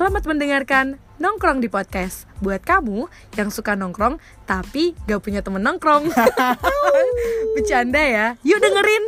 [0.00, 3.04] Selamat mendengarkan Nongkrong di Podcast Buat kamu
[3.36, 4.16] yang suka nongkrong
[4.48, 6.08] tapi gak punya temen nongkrong
[7.60, 9.04] Bercanda ya, yuk dengerin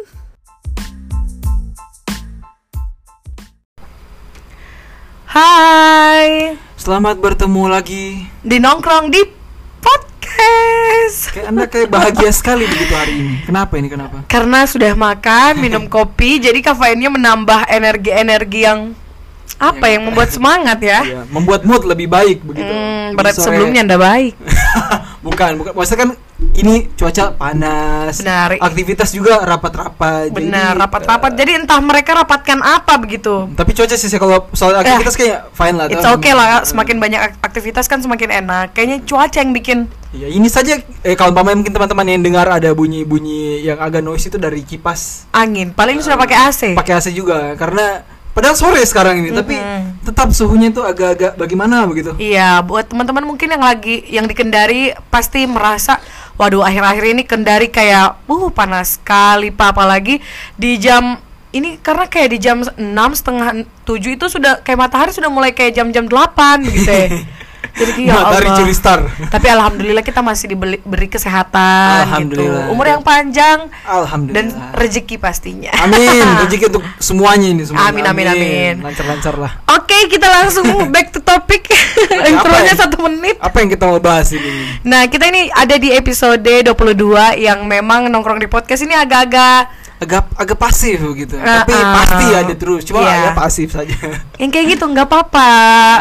[5.33, 8.29] Hai Selamat bertemu lagi.
[8.45, 9.25] Di Nongkrong di
[9.81, 13.35] Podcast Kayak Anda kayak bahagia sekali begitu hari ini.
[13.49, 14.29] Kenapa ini kenapa?
[14.29, 18.93] Karena sudah makan, minum kopi Jadi kafeinnya menambah energi-energi yang
[19.55, 22.67] Apa yang membuat semangat ya Ya, membuat mood lebih baik begitu.
[22.67, 24.35] Hmm, berat sore- sebelumnya anda baik
[25.27, 25.73] bukan, bukan.
[25.73, 26.11] Maksudnya kan
[26.53, 28.19] ini cuaca panas.
[28.19, 28.59] Benar.
[28.59, 30.29] Aktivitas juga rapat-rapat.
[30.29, 31.31] jadi, Benar, rapat-rapat.
[31.31, 33.47] eh, Jadi entah mereka rapatkan apa begitu.
[33.53, 35.87] tapi cuaca sih kalau soal aktivitas kayak fine lah.
[35.87, 38.73] It's okay lah, Eh, semakin banyak ak- aktivitas kan semakin enak.
[38.73, 39.79] Kayaknya cuaca yang bikin
[40.13, 44.27] Ya, ini saja eh kalau umpamanya mungkin teman-teman yang dengar ada bunyi-bunyi yang agak noise
[44.27, 45.73] itu dari kipas angin.
[45.73, 46.61] Paling sudah pakai AC.
[46.75, 50.05] pakai AC juga karena padahal sore sekarang ini tapi Mm-mm.
[50.09, 52.17] tetap suhunya itu agak-agak bagaimana begitu.
[52.17, 56.01] Iya, buat teman-teman mungkin yang lagi yang di Kendari pasti merasa
[56.41, 60.19] waduh akhir-akhir ini Kendari kayak uh panas sekali Pak apalagi
[60.57, 61.21] di jam
[61.53, 62.73] ini karena kayak di jam 6
[63.13, 67.07] setengah 7 itu sudah kayak matahari sudah mulai kayak jam-jam 8 begitu ya.
[67.73, 68.59] Jadi ya Matahari Allah.
[68.61, 69.01] curi star.
[69.27, 72.69] Tapi alhamdulillah kita masih diberi beri kesehatan Alhamdulillah.
[72.69, 72.73] gitu.
[72.75, 74.77] Umur yang panjang dan Alhamdulillah.
[74.77, 75.71] rezeki pastinya.
[75.79, 77.89] Amin, rezeki untuk semuanya ini semuanya.
[77.89, 78.75] Amin, amin, amin.
[78.83, 79.53] Lancar-lancar lah.
[79.73, 81.65] Oke, kita langsung back to topic.
[82.31, 82.77] Intronya ya?
[82.77, 83.39] satu menit.
[83.39, 84.81] Apa yang kita mau bahas ini?
[84.85, 90.27] Nah, kita ini ada di episode 22 yang memang nongkrong di podcast ini agak-agak Agak
[90.35, 91.39] agak pasif begitu.
[91.39, 91.95] Ah, Tapi ah.
[91.95, 92.83] pasti ada terus.
[92.83, 93.31] Cuma Iya.
[93.31, 93.95] ya pasif saja.
[94.43, 95.51] yang kayak gitu nggak apa-apa.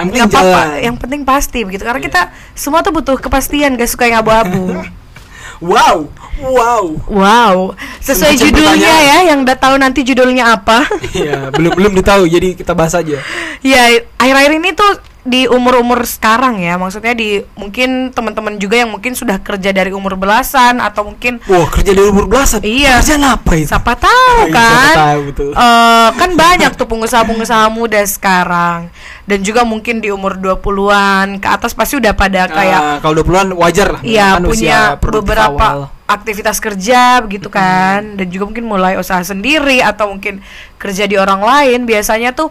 [0.09, 0.61] Nggak apa-apa.
[0.81, 1.85] Yang penting pasti begitu.
[1.85, 2.07] Karena Iya.
[2.09, 2.21] kita
[2.57, 4.81] semua tuh butuh kepastian, gak suka yang abu-abu.
[5.61, 6.09] wow.
[6.41, 6.97] Wow.
[7.05, 7.57] wow,
[8.01, 9.21] sesuai Semacam judulnya pertanyaan.
[9.21, 10.89] ya, yang udah tahu nanti judulnya apa.
[11.13, 13.21] Iya, belum belum ditahu jadi kita bahas aja.
[13.61, 13.81] Ya,
[14.17, 14.89] akhir-akhir ini tuh
[15.21, 20.17] di umur-umur sekarang ya, maksudnya di mungkin teman-teman juga yang mungkin sudah kerja dari umur
[20.17, 22.57] belasan atau mungkin Wah, kerja dari umur belasan.
[22.61, 22.97] Iya.
[22.97, 23.69] Kerjaan apa itu?
[23.69, 24.95] siapa tahu Iya, siapa kan?
[24.97, 25.49] tahu, betul.
[25.51, 28.89] Eh, kan banyak tuh pengusaha-pengusaha muda sekarang
[29.23, 33.53] dan juga mungkin di umur 20-an ke atas pasti udah pada kayak Ah, kalau 20-an
[33.53, 34.01] wajar lah.
[34.01, 35.93] Iya Kan punya beberapa awal.
[36.07, 40.41] aktivitas kerja begitu kan dan juga mungkin mulai usaha sendiri atau mungkin
[40.75, 42.49] kerja di orang lain biasanya tuh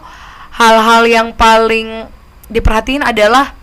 [0.51, 2.07] hal-hal yang paling
[2.51, 3.55] diperhatiin adalah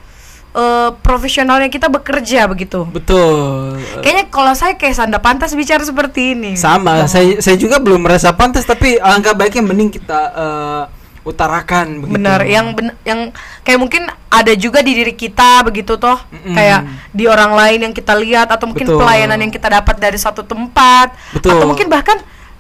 [0.56, 3.78] eh, profesionalnya kita bekerja begitu Betul.
[4.02, 8.34] kayaknya kalau saya kayak sanda pantas bicara seperti ini Sama, saya saya juga belum merasa
[8.34, 10.84] pantas tapi alangkah baiknya mending kita eh,
[11.28, 12.16] utarakan begitu.
[12.16, 13.20] benar yang ben- yang
[13.68, 16.56] kayak mungkin ada juga di diri kita begitu toh Mm-mm.
[16.56, 19.04] kayak di orang lain yang kita lihat atau mungkin Betul.
[19.04, 21.52] pelayanan yang kita dapat dari satu tempat Betul.
[21.52, 22.16] atau mungkin bahkan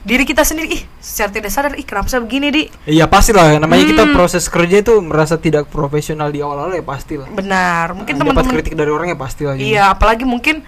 [0.07, 3.59] diri kita sendiri ih secara tidak sadar ih kenapa saya begini di Iya pasti lah,
[3.59, 4.15] namanya kita Hmm.
[4.15, 7.27] proses kerja itu merasa tidak profesional di awal-awal ya pasti lah.
[7.27, 9.53] benar mungkin Dapat teman-teman kritik dari orang ya pasti lah.
[9.53, 10.63] iya apalagi mungkin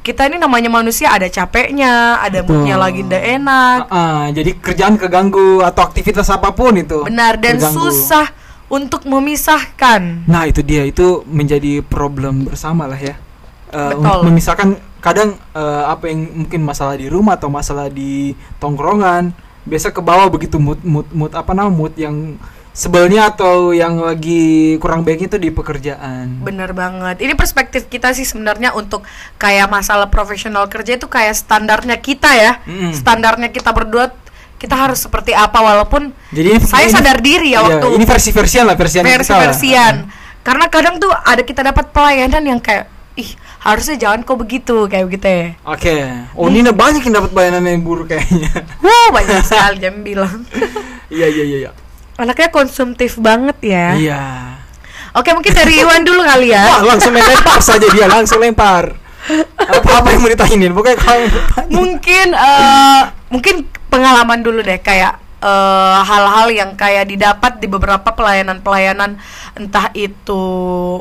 [0.00, 2.62] kita ini namanya manusia ada capeknya ada Betul.
[2.62, 7.02] moodnya lagi ndak enak Ah, ah, jadi kerjaan keganggu atau aktivitas apa pun itu.
[7.02, 7.90] benar dan terganggu.
[7.90, 8.30] susah
[8.68, 13.18] untuk memisahkan Nah itu dia itu menjadi problem bersama lah ya.
[13.66, 13.98] Betul.
[13.98, 14.68] untuk memisahkan
[15.06, 19.30] kadang eh, apa yang mungkin masalah di rumah atau masalah di tongkrongan
[19.62, 22.34] biasa ke bawah begitu mood mood mood apa nama mood yang
[22.76, 26.44] sebelnya atau yang lagi kurang baiknya itu di pekerjaan.
[26.44, 27.24] Bener banget.
[27.24, 29.00] Ini perspektif kita sih sebenarnya untuk
[29.40, 32.60] kayak masalah profesional kerja itu kayak standarnya kita ya.
[32.68, 32.92] Mm-mm.
[32.92, 34.12] Standarnya kita berdua
[34.60, 38.64] kita harus seperti apa walaupun Jadi saya ini- sadar diri ya iya, waktu ini versi-versian
[38.68, 39.16] lah versian kita lah.
[39.24, 39.94] versi-versian.
[40.44, 43.30] Karena kadang tuh ada kita dapat pelayanan yang kayak ih
[43.64, 45.46] harusnya jangan kok begitu kayak begitu ya.
[45.64, 45.96] Oke.
[46.36, 48.52] Oh, Nina banyak yang dapat bayanan yang buruk kayaknya.
[48.84, 50.44] Wow, banyak sekali yang bilang.
[51.06, 51.70] Iya, iya, iya, iya.
[52.18, 53.94] Anaknya konsumtif banget ya.
[53.94, 54.22] Iya.
[55.14, 56.66] Oke, mungkin dari Iwan dulu kali ya.
[56.66, 58.90] Wah, langsung lempar saja dia, langsung lempar.
[59.54, 60.74] Apa apa yang mau ditanyain?
[60.74, 61.30] Pokoknya kalau
[61.70, 65.14] mungkin eh mungkin pengalaman dulu deh kayak
[65.46, 69.22] eh, hal-hal yang kayak didapat di beberapa pelayanan-pelayanan
[69.54, 70.42] entah itu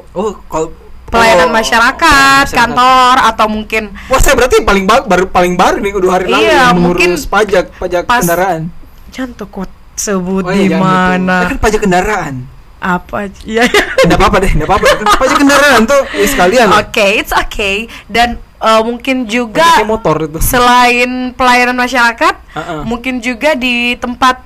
[0.06, 0.70] Oh, kalau
[1.08, 2.56] pelayanan oh, masyarakat, masyarakat.
[2.56, 6.44] kantor atau mungkin Wah, saya berarti paling ba- baru paling baru nih dua hari lalu
[6.44, 8.62] Iya, yang mungkin pajak pajak pas- kendaraan.
[9.10, 9.66] jangan kok
[9.96, 10.84] sebut Oh, di iya, jangan
[11.16, 11.24] gitu.
[11.24, 12.36] mana kan pajak kendaraan.
[12.78, 13.66] apa ya
[14.04, 14.86] Enggak apa-apa deh, enggak apa-apa.
[15.18, 16.68] Pajak kendaraan tuh ya sekalian.
[16.76, 17.76] Oke, it's okay
[18.06, 20.38] dan eh, mungkin Pajaknya juga motor itu.
[20.40, 22.82] selain pelayanan masyarakat, Uh-uh.
[22.84, 24.38] mungkin juga di tempat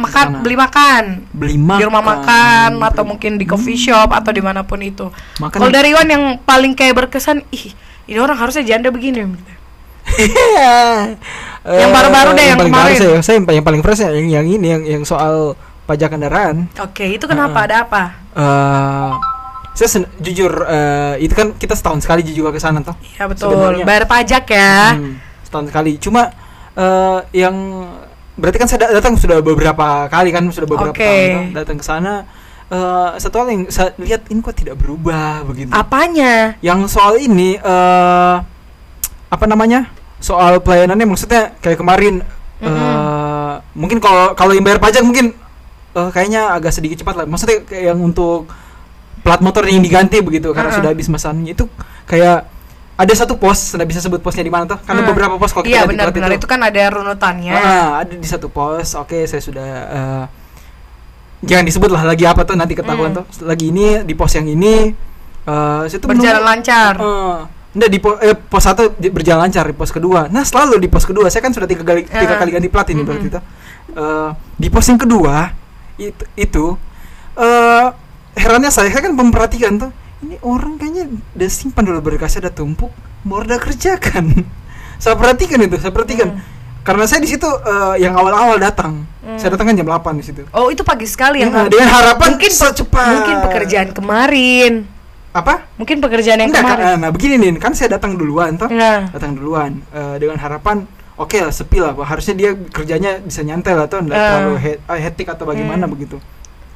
[0.00, 0.40] makan Sana.
[0.40, 1.78] beli makan Beli makan.
[1.78, 5.06] di rumah makan atau mungkin di coffee shop atau di mana pun itu.
[5.38, 7.70] Kalau dari Iwan yang paling kayak berkesan, ih
[8.04, 9.22] ini orang harusnya janda begini.
[9.22, 9.32] Yang
[11.60, 12.96] Yang baru-baru deh, yang paling kemarin.
[12.96, 15.54] baru saya, saya yang paling fresh ya, yang yang ini yang yang soal
[15.84, 16.72] pajak kendaraan.
[16.80, 17.60] Oke, itu kenapa?
[17.60, 17.68] Heeh.
[17.68, 18.02] Ada apa?
[18.30, 19.10] eh
[19.70, 22.96] saya sen- jujur eh, itu kan kita setahun sekali juga ke sana toh.
[23.14, 23.52] Ya betul.
[23.52, 23.84] Sebenarnya.
[23.84, 24.96] Bayar pajak ya.
[24.96, 25.92] Hmm, setahun sekali.
[25.96, 26.32] Cuma
[26.72, 27.54] eh, yang
[28.40, 31.04] berarti kan saya da- datang sudah beberapa kali kan sudah beberapa Oke.
[31.04, 32.14] tahun toh, datang ke sana.
[32.70, 35.68] Eh, satu hal yang saya lihat ini kok tidak berubah begitu.
[35.74, 36.56] Apanya?
[36.64, 38.36] Yang soal ini eh
[39.30, 39.92] apa namanya?
[40.22, 42.24] Soal pelayanannya maksudnya kayak kemarin
[42.62, 43.60] eh Mm-mm.
[43.74, 45.34] mungkin kalau kalau yang bayar pajak mungkin
[45.98, 47.26] eh, kayaknya agak sedikit cepat lah.
[47.26, 48.46] Maksudnya kayak yang untuk
[49.20, 50.78] plat motor yang diganti begitu karena Uh-uh.
[50.80, 51.68] sudah habis masanya itu
[52.08, 52.48] kayak
[53.00, 54.76] ada satu pos, tidak bisa sebut posnya di mana tuh?
[54.78, 55.08] Karena Hmm.
[55.08, 57.50] beberapa pos kalau kita Iya benar-benar itu kan ada runutannya.
[57.50, 58.92] Ah, ada di satu pos.
[58.94, 60.24] Oke, saya sudah eh,
[61.42, 63.18] jangan disebut lah lagi apa tuh nanti ketahuan Hmm.
[63.18, 63.24] tuh.
[63.42, 64.92] Lagi ini di pos yang ini
[65.40, 66.92] eh saya tuh Berjalan menunggu- lancar.
[66.94, 67.38] Eh,
[67.70, 70.28] enggak di po- eh, pos satu di- berjalan lancar di pos kedua.
[70.28, 72.38] Nah selalu di pos kedua saya kan sudah tiga kali tiga Ah.
[72.38, 73.36] kali ganti plat ini berarti Mm-mm.
[73.36, 73.42] tuh.
[73.92, 75.56] Eh, di pos yang kedua
[75.96, 76.64] itu itu
[77.34, 77.86] eh
[78.32, 82.92] herannya saya, saya kan memperhatikan tuh ini orang kayaknya udah simpan dulu berkasnya udah tumpuk
[83.20, 84.24] baru udah kerjakan.
[85.02, 86.28] saya perhatikan itu, saya perhatikan.
[86.30, 86.42] Hmm.
[86.80, 89.04] Karena saya di situ eh, yang awal-awal datang.
[89.20, 89.36] Hmm.
[89.36, 90.40] Saya datang kan jam 8 di situ.
[90.50, 93.08] Oh itu pagi sekali yang Nah, dengan harapan mungkin secepat.
[93.14, 94.72] mungkin pekerjaan kemarin.
[95.30, 95.62] apa?
[95.76, 96.98] Mungkin pekerjaan yang Enggak, kan, kemarin.
[96.98, 98.66] nah begini nih, kan saya datang duluan toh.
[98.66, 100.82] Nah, datang duluan eh, dengan harapan
[101.14, 104.24] oke lah sepi lah harusnya dia kerjanya bisa nyantai lah tuh nggak Eh.
[104.26, 105.92] terlalu he- ah, hektik atau bagaimana Hmm.
[105.92, 106.16] begitu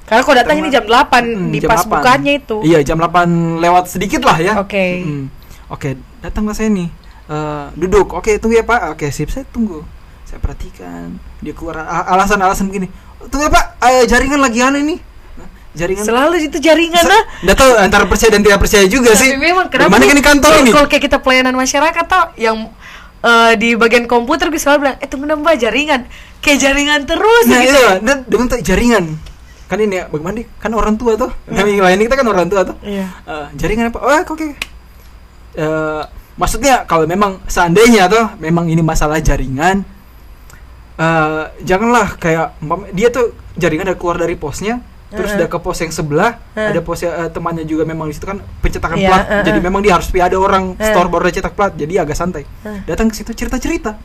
[0.05, 1.91] karena kau datang ini jam 8 Hmm, di jam pas 8.
[1.91, 2.57] bukannya itu.
[2.61, 3.25] iya jam 8
[3.59, 5.01] lewat sedikit lah ya Oke.
[5.01, 5.25] Mm.
[5.69, 5.89] oke
[6.21, 6.89] datanglah saya nih
[7.25, 9.81] Eh, duduk oke tunggu ya pak oke sip saya tunggu
[10.23, 11.09] saya perhatikan
[11.39, 12.93] dia keluar alasan-alasan begini
[13.25, 14.99] tunggu ya pak eh, jaringan lagi aneh nih
[15.35, 17.23] Nah, jaringan Selalu itu jaringan lah.
[17.41, 19.89] nggak tahu antara percaya dan tidak percaya juga sih Tapi memang kenapa?
[19.89, 22.57] Mana kan di kantor ini Kalau kayak kita pelayanan masyarakat tau yang
[23.21, 26.05] eh, di bagian komputer gue selalu bilang, eh tunggu nambah jaringan,
[26.39, 27.73] kayak jaringan terus Nah, gitu.
[27.73, 29.05] iya, dan dengan tuh jaringan.
[29.65, 30.47] Kan ini ya, bagaimana nih?
[30.61, 31.31] Kan orang tua tuh.
[31.49, 32.77] Nah, yang lain kita kan orang tua tuh.
[32.85, 33.07] Iya.
[33.25, 33.99] Eh, jaringan apa?
[34.01, 34.33] Oh, oke.
[34.37, 34.49] oke.
[35.55, 36.03] Eh,
[36.35, 39.87] maksudnya kalau memang seandainya tuh memang ini masalah jaringan
[40.95, 42.55] eh janganlah kayak
[42.95, 44.79] dia tuh jaringan udah keluar dari posnya
[45.11, 45.47] terus Heeh.
[45.47, 46.75] udah ke pos yang sebelah Heeh.
[46.75, 49.43] ada pos eh, temannya juga memang di situ kan pencetakan Iya, plat heeh.
[49.47, 52.47] jadi memang dia harus ada orang store baru cetak plat jadi agak santai
[52.87, 53.99] datang ke situ cerita cerita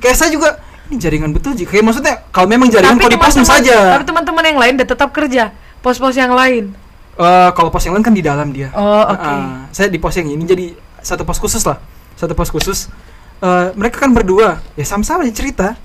[0.00, 3.64] kayak saya juga ini jaringan betul sih kayak maksudnya kalau memang jaringan kok dipasang teman-teman-
[3.68, 3.76] saja.
[4.00, 5.52] Tapi teman-teman yang lain udah tetap kerja,
[5.84, 6.72] pos-pos yang lain.
[7.18, 8.72] Eh, kalau pos yang lain kan di dalam dia.
[8.72, 9.20] Oh, oke.
[9.20, 9.68] Heeh.
[9.68, 10.72] saya di pos yang ini jadi
[11.04, 11.76] satu pos khusus lah.
[12.16, 12.88] Satu pos khusus.
[13.38, 14.64] Eh, mereka kan berdua.
[14.74, 15.76] Ya sama-sama cerita.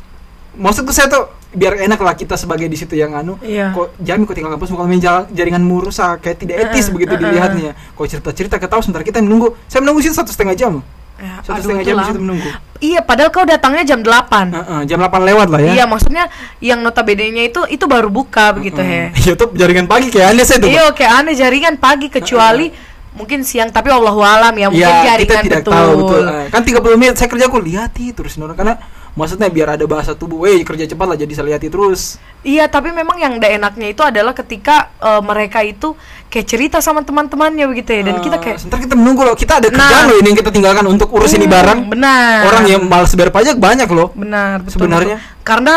[0.54, 3.36] Maksudku saya tuh biar enak lah kita sebagai di situ yang anu.
[3.42, 3.74] Iya.
[3.74, 4.90] kok jamin kok tinggal kampus kalau
[5.30, 7.22] jaringanmu rusak kayak tidak etis Heeh, begitu heeh.
[7.28, 7.72] dilihatnya.
[7.76, 9.58] kok cerita-cerita ketahu sebentar kita menunggu.
[9.68, 10.80] Saya menunggu situ satu setengah jam
[11.24, 12.50] Ya, satu aduh, setengah jam situ menunggu
[12.84, 14.52] Iya, padahal kau datangnya jam 8.
[14.52, 16.28] Heeh, jam 8 lewat lah ya Iya, maksudnya
[16.60, 19.08] yang notabene-nya itu itu baru buka begitu Heeh.
[19.16, 19.32] ya.
[19.32, 22.68] iya tuh jaringan pagi kayak aneh saya tuh Iya, oke aneh jaringan pagi kecuali
[23.14, 25.72] mungkin siang tapi Allah alam ya mungkin Iya, jaringan kita tidak betul.
[25.72, 26.24] tahu betul.
[26.52, 26.62] Kan
[26.92, 28.76] 30 menit saya kerja aku lihati terus karena
[29.14, 32.18] maksudnya biar ada bahasa tubuh, weh kerja cepat lah jadi saya lihati terus.
[32.42, 35.94] Iya, tapi memang yang tidak enaknya itu adalah ketika eh, mereka itu
[36.28, 39.54] kayak cerita sama teman-temannya begitu ya dan kita Eh, kayak sebentar kita menunggu loh, kita
[39.56, 39.78] ada Nah.
[39.80, 41.80] kerjaan loh ini yang kita tinggalkan untuk urus ini Hmm, barang.
[41.88, 42.40] Benar.
[42.44, 44.10] Orang yang malas bayar pajak banyak loh.
[44.14, 45.18] benar betul, Sebenarnya.
[45.18, 45.42] betul.
[45.44, 45.74] karena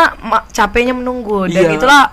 [0.49, 1.75] capeknya menunggu dan Iya.
[1.75, 2.03] itulah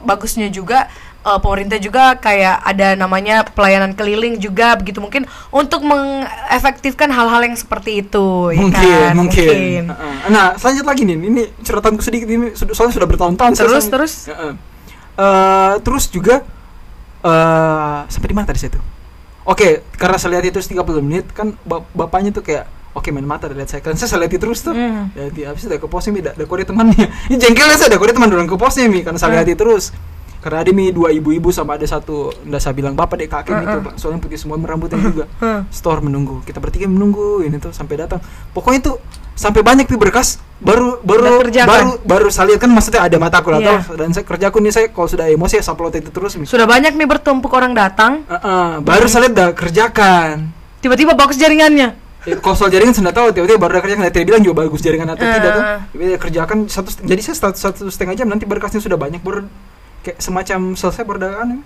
[0.00, 0.90] bagusnya juga
[1.22, 7.54] eh, pemerintah juga kayak ada namanya pelayanan keliling juga begitu mungkin untuk mengefektifkan hal-hal yang
[7.54, 9.14] seperti itu ya mungkin, kan?
[9.14, 9.82] mungkin.
[9.88, 10.14] Heeh.
[10.28, 13.52] Nah, selanjut lagi nih, ini curatanku sedikit ini soalnya sudah bertahun-tahun.
[13.52, 14.12] saya Terus, sama- terus?
[14.26, 14.52] Heeh.
[15.12, 16.42] Eh, terus juga
[17.20, 18.84] eh sampai di mana tadi saya tuh?
[19.44, 23.46] Oke, karena saya lihat itu 30 menit kan bap- bapaknya tuh kayak oke main mata
[23.46, 24.70] lihat saya kan saya lihat terus tuh.
[24.70, 25.10] Hmm.
[25.10, 27.06] Jadi habis itu ada ke posnya mi, kode temannya.
[27.30, 29.42] Ini jengkelnya saya ada kode teman duluan ke posnya mi karena saya Hmm.
[29.42, 29.90] lihat terus.
[30.42, 33.62] Karena ada mi dua ibu-ibu sama ada satu ndak saya bilang bapak deh kakek itu,
[33.72, 33.94] Hmm, Pak.
[33.94, 35.24] Soalnya putih semua merambutnya juga.
[35.38, 35.62] Hmm.
[35.70, 36.42] Store menunggu.
[36.42, 38.18] Kita bertiga menunggu ini tuh sampai datang.
[38.50, 38.96] Pokoknya tuh
[39.32, 41.68] sampai banyak pi berkas baru baru Udah kerjakan.
[41.68, 43.80] baru baru saya lihat kan maksudnya ada mataku lah Iya.
[43.80, 43.96] tau.
[43.96, 46.44] dan saya kerjaku nih saya kalau sudah emosi ya upload itu terus mi.
[46.44, 50.52] sudah banyak nih bertumpuk orang datang Heeh, baru saya lihat udah kerjakan.
[50.78, 54.22] tiba-tiba bagus jaringannya Ya, kalau soal jaringan saya nggak tahu tiba-tiba baru ada kerjakan dia
[54.22, 55.32] bilang juga bagus jaringan atau Eh.
[55.32, 59.18] tidak tuh Tiba-tiba kerjakan satu jadi saya satu, satu setengah jam nanti berkasnya sudah banyak
[59.18, 59.48] baru
[60.02, 61.62] kayak semacam selesai ada anu.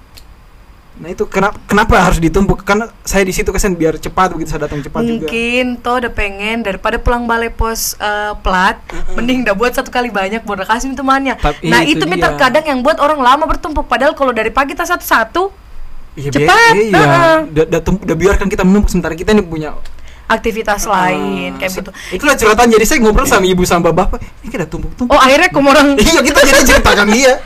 [0.97, 2.64] nah itu kenapa kenapa harus ditumpuk?
[2.64, 5.28] Karena saya di situ kesan biar cepat begitu saya datang cepat juga.
[5.28, 8.81] Mungkin toh udah pengen daripada pulang balai pos eh, plat
[9.12, 12.25] mending udah buat satu kali banyak baru kasih temannya Tapi nah itu itu, dia.
[12.33, 13.85] terkadang yang buat orang lama bertumpuk.
[13.85, 15.69] Padahal kalau dari pagi tas satu-satu
[16.16, 17.45] Iya, cepat, iya.
[17.45, 19.76] Udah, udah, biarkan kita menumpuk sementara kita ini punya
[20.26, 21.90] aktivitas lain Ah, kayak gitu.
[22.11, 25.55] itulah cerita jadi saya ngobrol sama ibu sama bapak ini kita tumpuk tumpuk oh akhirnya
[25.55, 27.38] kamu orang iya kita jadi ceritakan dia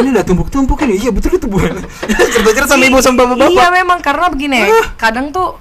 [0.00, 0.94] ini udah tumpuk-tumpuk ini.
[1.02, 1.58] Iya betul itu bu.
[2.34, 4.58] Cerita-cerita sama ibu sama bapak Iya memang karena begini,
[4.98, 5.58] kadang tuh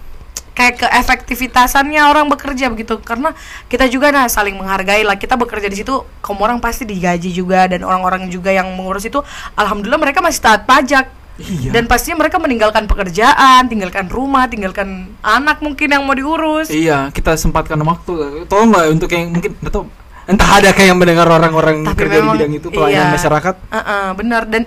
[0.54, 3.02] kayak keefektivitasannya orang bekerja begitu.
[3.02, 3.34] Karena
[3.70, 5.18] kita juga nah saling menghargai lah.
[5.18, 9.22] Kita bekerja di situ kaum orang pasti digaji juga dan orang-orang juga yang mengurus itu
[9.58, 11.24] alhamdulillah mereka masih taat pajak.
[11.34, 11.74] Iya.
[11.74, 16.70] dan pastinya mereka meninggalkan pekerjaan tinggalkan rumah tinggalkan anak mungkin yang mau diurus.
[16.70, 18.46] Iya kita sempatkan waktu.
[18.46, 19.90] Tolong nggak untuk yang mungkin tahu
[20.24, 23.16] entah ada kayak yang mendengar orang-orang Tapi kerja di memang, bidang itu pelayanan iya.
[23.16, 24.64] masyarakat Uh-uh, benar dan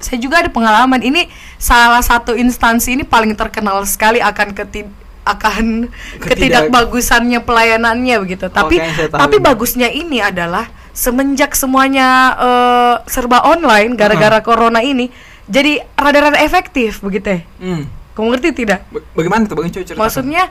[0.00, 1.28] saya juga ada pengalaman ini
[1.60, 4.88] salah satu instansi ini paling terkenal sekali akan ketid
[5.20, 8.48] akan Ketidak- ketidakbagusannya pelayanannya begitu.
[8.48, 9.44] Tapi kayaknya saya tahu tapi ini.
[9.44, 10.64] bagusnya ini adalah
[10.96, 12.08] semenjak semuanya
[12.40, 15.12] eh, serba online gara-gara corona ini
[15.46, 17.40] jadi rada-rada efektif begitu ya.
[17.60, 17.82] hmm.
[18.16, 18.88] Kamu ngerti tidak?
[18.90, 20.00] Ba- bagaimana tuh ceritakan.
[20.00, 20.48] Maksudnya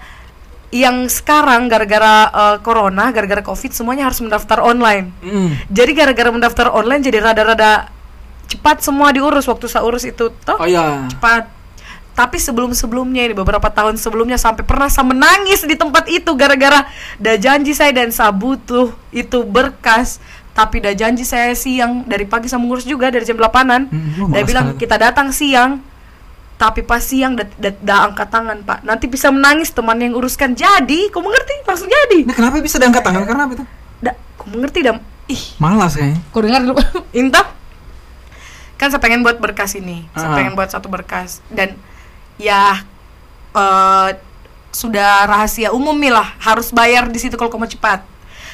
[0.69, 5.09] yang sekarang gara-gara eh, corona, gara-gara covid semuanya harus mendaftar online.
[5.21, 5.57] Hmm.
[5.69, 7.89] Jadi gara-gara mendaftar online jadi rada-rada
[8.49, 11.57] cepat semua diurus waktu saya urus itu toh oh iya cepat.
[12.17, 16.83] Tapi sebelum-sebelumnya ini beberapa tahun sebelumnya sampai pernah saya menangis di tempat itu gara-gara
[17.15, 20.19] dah janji saya dan saya butuh itu berkas
[20.51, 23.87] tapi dah janji saya siang dari pagi saya mengurus juga dari jam 8-an.
[23.87, 25.79] Hmm, oh, Dia malas bilang kita datang siang
[26.59, 28.83] tapi pas siang dah da, da angkat tangan pak.
[28.83, 30.51] Nanti bisa menangis teman yang uruskan.
[30.51, 31.55] Jadi kau mengerti?
[31.63, 32.27] Langsung jadi.
[32.27, 33.23] Ini kenapa bisa diangkat tangan?
[33.23, 33.65] Karena apa itu?
[33.97, 34.99] Da, kau mengerti dah.
[35.25, 35.43] Ih.
[35.55, 36.19] Malas kayaknya.
[36.29, 36.75] Kau dengar dulu.
[37.15, 37.47] Inta?
[38.75, 40.03] Kan saya pengen buat berkas ini.
[40.11, 40.35] Saya Ah.
[40.35, 41.39] pengen buat satu berkas.
[41.47, 41.79] Dan
[42.35, 42.83] Ya
[43.51, 44.09] eh
[44.69, 46.37] Sudah rahasia umum nih lah.
[46.37, 48.05] Harus bayar di situ kalau kamu cepat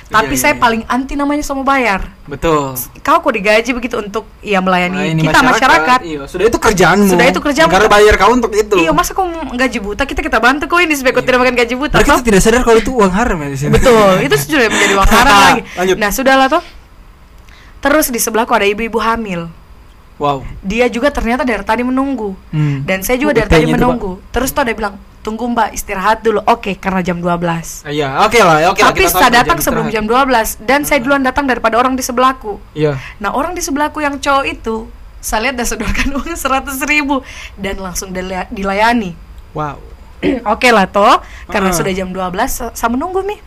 [0.06, 0.62] Tapi Iya, saya iya, iya.
[0.62, 5.40] paling anti namanya sama bayar betul Kau kok digaji begitu untuk Ya melayani Nah, kita
[5.42, 7.74] masyarakat, iya sudah itu kerjaanmu Sudah itu kerjaanmu.
[7.74, 10.94] negara bayar kau untuk itu Iya masa kau gaji buta Kita kita bantu kau ini
[10.94, 13.58] Supaya kau tidak makan gaji buta kita tidak sadar kalau itu uang haram ya di
[13.58, 15.62] sini Betul, itu sudah menjadi uang haram lagi.
[15.82, 15.96] Lanjut.
[15.98, 16.64] Nah, sudahlah toh.
[17.82, 19.50] Terus di sebelahku ada ibu-ibu hamil.
[20.18, 22.34] wow Dia juga ternyata dari tadi menunggu.
[22.50, 22.86] Hmm.
[22.86, 24.22] Dan saya juga dari tadi itu, menunggu.
[24.30, 27.82] Terus tuh dia bilang, "Tunggu Mbak, istirahat dulu." Oke, karena jam 12.
[27.82, 29.98] Ah, iya oke lah oke lah Tapi kita tahu saya datang sebelum istirahat.
[29.98, 32.62] jam 12 dan saya duluan datang daripada orang di sebelahku.
[32.72, 34.86] iya Nah, orang di sebelahku yang cowok itu
[35.20, 39.18] saya lihat dia sodorkan uang 100 ribu dan langsung dila- dilayani.
[39.52, 39.82] wow
[40.48, 41.76] Oke lah toh, karena Ah.
[41.76, 43.42] sudah jam 12 sa- saya menunggu nih.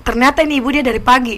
[0.00, 1.36] Ternyata ini ibu dia dari pagi.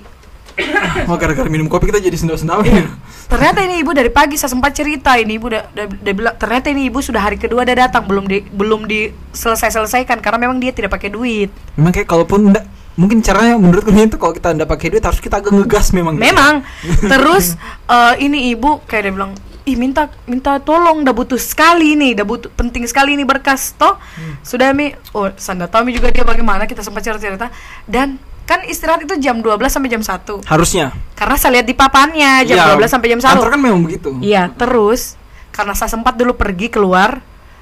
[1.08, 2.84] oh gara-gara minum kopi kita jadi sendawa-sendawa ini
[3.32, 6.68] Ternyata ini ibu dari pagi saya sempat cerita ini ibu udah, udah, udah bilang ternyata
[6.68, 10.68] ini ibu sudah hari kedua udah datang belum di belum diselesai selesaikan karena memang dia
[10.68, 11.48] tidak pakai duit.
[11.72, 15.20] memang kayak kalaupun enggak mungkin caranya menurut kalian itu kalau kita enggak pakai duit harus
[15.24, 16.60] kita agak ngegas memang Memang.
[17.12, 17.56] Terus
[17.88, 19.32] eh, ini ibu kayak dia bilang,
[19.64, 23.96] "Ih, minta minta tolong, dah butuh sekali nih, dah butuh penting sekali ini berkas toh."
[24.44, 27.48] Sudah Mi, oh, Sanda tahu Mi juga dia bagaimana kita sempat cerita-cerita
[27.88, 28.20] dan
[28.52, 30.44] kan istirahat itu jam 12 sampai jam 1.
[30.44, 33.26] harusnya Karena saya lihat di papannya jam Iya, 12 sampai jam 1.
[33.30, 35.16] kantor kan memang begitu Iya, terus
[35.48, 37.20] karena saya sempat dulu pergi keluar,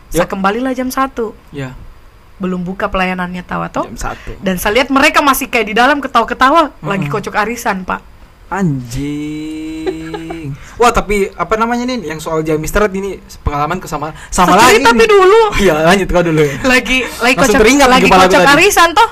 [0.08, 0.30] saya Yuk.
[0.30, 1.30] kembalilah jam 1.
[1.50, 1.78] ya
[2.36, 3.82] Belum buka pelayanannya tahu atau?
[3.84, 7.14] jam satu Dan saya lihat mereka masih kayak di dalam ketawa-ketawa lagi Mm-mm.
[7.14, 8.00] kocok arisan, Pak.
[9.20, 14.56] anjing wah tapi apa namanya nih yang soal jam istirahat ini pengalaman ke sama sama
[14.56, 15.08] Saya lagi tapi nih.
[15.08, 15.40] dulu.
[15.44, 19.08] Oh, iya lanjut kau dulu ya lagi lagi Langsung kocok lagi kocok arisan toh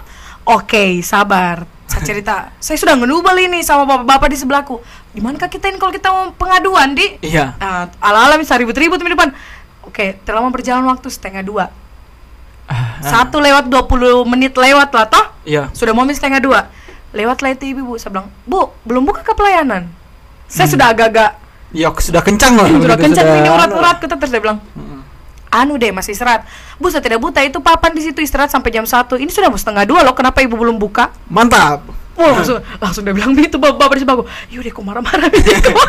[0.49, 1.69] oke sabar.
[1.89, 2.37] Saya cerita.
[2.61, 4.81] Saya sudah ngedubel ini sama bapak-bapak di sebelahku.
[5.13, 7.17] Di mana kak kita ini kalau kita mau pengaduan di?
[7.25, 7.57] Iya.
[7.57, 9.33] Nah, ala-ala bisa ribut-ribut di depan.
[9.89, 11.73] Oke terlama berjalan waktu setengah dua.
[12.69, 15.27] Ah, ah, satu lewat 20 menit lewat lah toh?
[15.49, 15.73] Iya.
[15.73, 16.69] Sudah mau setengah dua.
[17.17, 19.89] Lewat lah itu ibu saya bilang bu belum buka ke pelayanan.
[20.45, 21.41] Saya sudah agak-agak
[21.73, 22.69] ya sudah kencang lah.
[22.69, 24.88] Sudah kencang ini anu urat-urat kita terus dia bilang Mm-mm.
[25.51, 26.45] Anu deh masih istirahat.
[26.77, 29.17] Bu saya tidak buta itu papan di situ istirahat sampai jam satu.
[29.17, 31.13] Ini sudah mau setengah dua loh kenapa ibu belum buka?
[31.29, 31.85] Mantap.
[32.19, 35.71] Wah, langsung langsung dia bilang gitu bapak bapak sebelahku yaudah kok marah-marah gitu.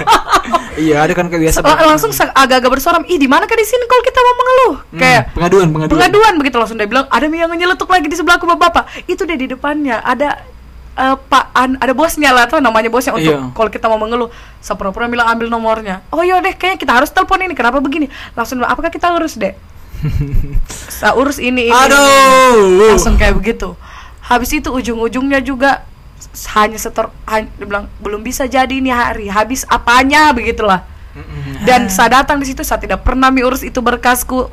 [0.80, 3.84] Iya ada kan kayak biasa Lang- langsung agak-agak bersoram ih di mana kan di sini
[3.84, 4.74] kalau kita mau mengeluh?
[4.80, 5.98] Hmm, kayak pengaduan pengaduan.
[6.00, 8.84] pengaduan begitu langsung dia bilang ada yang nyeletuk lagi di sebelahku bapak bapak.
[9.04, 10.40] Itu deh di depannya ada
[11.00, 13.56] eh, pak an, ada bosnya lah tuh namanya bosnya untuk Iya.
[13.56, 14.28] kalau kita mau mengeluh.
[14.60, 16.04] Saya pura-pura bilang ambil nomornya.
[16.12, 17.56] Oh iya deh kayaknya kita harus telepon ini.
[17.56, 18.12] Kenapa begini?
[18.36, 19.56] Langsung apakah kita urus deh
[21.00, 23.76] saya urus ini ini, ini." aduh langsung kayak begitu.
[24.24, 25.84] Habis itu ujung-ujungnya juga
[26.54, 29.28] hanya setor hanya, bilang belum bisa jadi ini hari.
[29.32, 30.32] Habis apanya?
[30.36, 30.86] Begitulah.
[31.66, 34.48] Dan saya datang di situ saya tidak pernah mi urus itu berkasku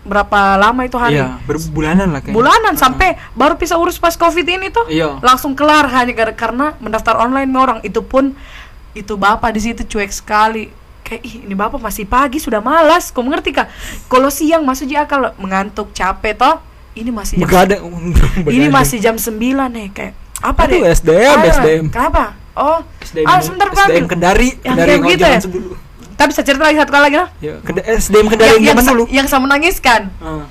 [0.00, 1.16] berapa lama itu hari?
[1.16, 2.36] Iya berbulanan lah kayaknya.
[2.36, 5.20] Bulanan sampai baru bisa urus pas covid ini tuh Iya.
[5.20, 7.78] langsung kelar hanya gara karena mendaftar online orang.
[7.80, 8.32] Itu pun
[8.90, 10.72] itu bapak di situ cuek sekali.
[11.00, 13.08] Kayak ih ini bapak masih pagi sudah malas.
[13.08, 13.68] Kau mengerti kah
[14.06, 16.56] kalau siang masuk di akal mengantuk capek toh
[16.92, 17.82] ini masih jam begadang.
[18.50, 19.36] Ini masih jam 9
[19.68, 20.90] nih kayak apa Aduh, deh?
[20.90, 21.84] SDM, Ah, SDM.
[21.88, 22.24] kenapa?
[22.50, 23.86] Oh, SDM, ah sebentar Pak.
[23.86, 25.40] SDM Kendari, Yang Kendari kayak yang begitu zaman ya?
[25.46, 25.72] dulu.
[26.20, 27.28] Tapi bisa cerita lagi satu kali lagi lah.
[27.40, 27.56] Ya,
[27.96, 29.04] SDM Kendari Yang, yang yang, dulu.
[29.08, 30.12] yang saya menangiskan.
[30.20, 30.44] Ah,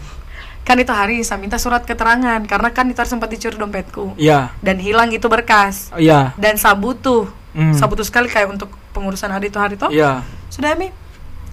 [0.66, 4.78] Kan itu hari saya minta surat keterangan karena kan itu sempat dicuri dompetku Iya, dan
[4.78, 5.90] hilang itu berkas.
[5.96, 6.34] iya.
[6.36, 7.74] Dan saya butuh, Hmm.
[7.74, 9.90] saya butuh sekali kayak untuk pengurusan hari itu hari itu.
[9.90, 10.22] Iya.
[10.48, 10.90] Sudah Mi,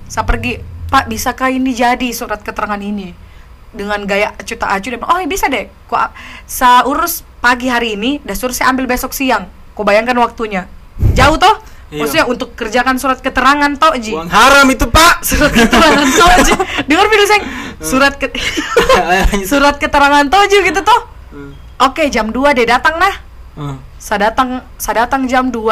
[0.06, 0.60] saya pergi.
[0.86, 3.12] Pak, bisakah ini jadi surat keterangan ini?
[3.68, 5.68] Dengan gaya cuta acu dia bilang, oh bisa deh.
[5.86, 6.12] Kok
[6.44, 9.48] saya urus pagi hari ini, dan suruh saya ambil besok siang.
[9.72, 10.68] Kau bayangkan waktunya.
[11.12, 11.56] Jauh toh?
[11.86, 12.02] Iya.
[12.02, 14.10] Maksudnya untuk kerjakan surat keterangan toh, Ji.
[14.10, 15.22] Uang haram itu, Pak.
[15.22, 16.54] Surat keterangan toh, Ji.
[16.90, 17.42] Dengar video saya.
[17.78, 18.26] Surat ke
[19.50, 21.00] surat keterangan toh, Ji gitu toh.
[21.30, 21.54] Hmm.
[21.78, 23.14] Oke, jam 2 deh datang nah.
[23.56, 23.78] Hmm.
[23.96, 25.64] Saya datang, saya datang jam 2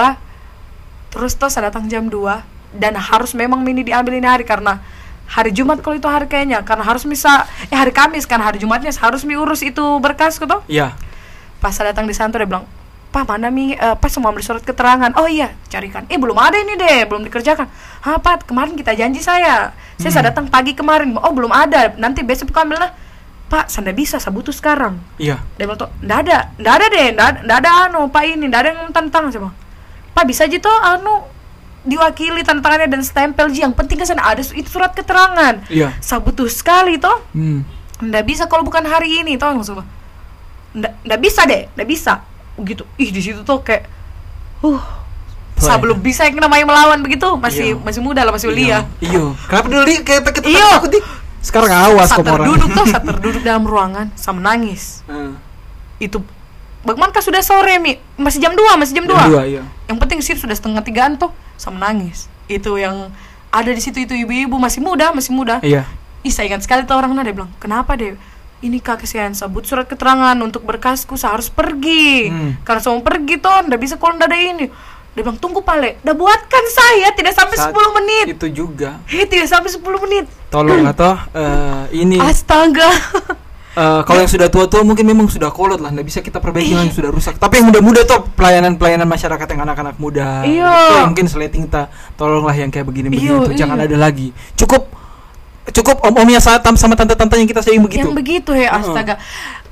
[1.13, 2.17] Terus tuh saya datang jam 2
[2.73, 4.81] Dan harus memang mini diambil ini hari Karena
[5.29, 8.89] hari Jumat kalau itu hari kayaknya Karena harus bisa, eh hari Kamis kan Hari Jumatnya
[8.89, 10.97] harus mi urus itu berkas gitu Iya.
[11.61, 12.65] Pas saya datang di sana tuh dia bilang
[13.15, 15.15] Pak mana mi, eh, pas mau ambil surat keterangan.
[15.15, 16.03] Oh iya, carikan.
[16.11, 17.71] Eh belum ada ini deh, belum dikerjakan.
[18.03, 19.71] Hah Pak, kemarin kita janji saya.
[20.03, 21.15] Saya, saya datang pagi kemarin.
[21.23, 22.91] Oh belum ada, nanti besok aku ambil lah
[23.47, 24.99] Pak, saya bisa, saya butuh sekarang.
[25.15, 25.39] Iya.
[25.55, 26.51] dia bilang tuh ada.
[26.59, 29.55] Nggak ada deh nggak ada, anu pak ini nggak ada yang tantang sih bang
[30.11, 31.27] pak bisa aja tuh anu
[31.87, 33.63] diwakili tanda tangannya dan stempel ji.
[33.63, 35.63] Yang penting kan sana ada itu surat keterangan.
[35.71, 35.95] Iya.
[36.03, 37.23] saya butuh sekali toh.
[37.31, 37.63] Hmm.
[37.95, 39.87] nggak bisa kalau bukan hari ini toh maksudnya
[40.75, 42.27] nggak nggak bisa deh nggak bisa
[42.61, 43.91] gitu ih di situ tuh kayak
[44.61, 44.83] uh
[45.55, 47.81] saya belum bisa yang namanya melawan begitu masih Iya.
[47.81, 48.51] masih muda lah masih
[49.01, 49.33] Iya.
[49.49, 49.97] Kenapa dulu Di?
[50.03, 50.69] kayak kita Iya.
[50.77, 51.01] takut Di?
[51.41, 52.43] Sekarang awas saat orang.
[52.43, 55.39] terduduk tuh saat terduduk dalam ruangan saya menangis Hmm.
[55.97, 56.19] itu
[56.83, 59.63] bagaimana sudah sore mi masih jam 2 masih jam 2 Jam dua, iya.
[59.87, 63.09] yang penting sih sudah setengah tigaan tuh sama nangis itu yang
[63.49, 65.87] ada di situ itu ibu-ibu masih muda masih muda Iya.
[66.21, 68.19] ih saya ingat sekali tuh orang dia bilang kenapa deh
[68.65, 72.33] ini kak kesian sebut surat keterangan untuk berkasku saya harus pergi.
[72.33, 72.53] Hmm.
[72.65, 74.67] karena saya mau pergi tuh ndak bisa kalau ada ini.
[75.15, 76.03] Dia bilang tunggu pale.
[76.03, 78.25] Udah buatkan saya tidak sampai Saat 10 menit.
[78.35, 78.99] Itu juga.
[79.15, 80.27] eh tidak sampai 10 menit.
[80.51, 82.19] Tolong atau eh, ini.
[82.19, 82.91] Astaga.
[83.75, 86.95] Eh, kalau yang sudah tua-tua mungkin memang sudah kolot lah, nggak bisa kita perbaiki yang
[86.95, 87.43] sudah rusak.
[87.43, 91.11] Tapi yang muda-muda tuh pelayanan-pelayanan masyarakat yang anak-anak muda, Iya.
[91.11, 93.91] mungkin seleting ta, tolonglah yang kayak begini-begini Iya, jangan iya.
[93.91, 94.31] ada lagi.
[94.55, 94.87] Cukup
[95.73, 98.05] cukup om-omnya saat sama tante-tante yang kita sayang begitu.
[98.05, 99.17] Yang begitu ya astaga.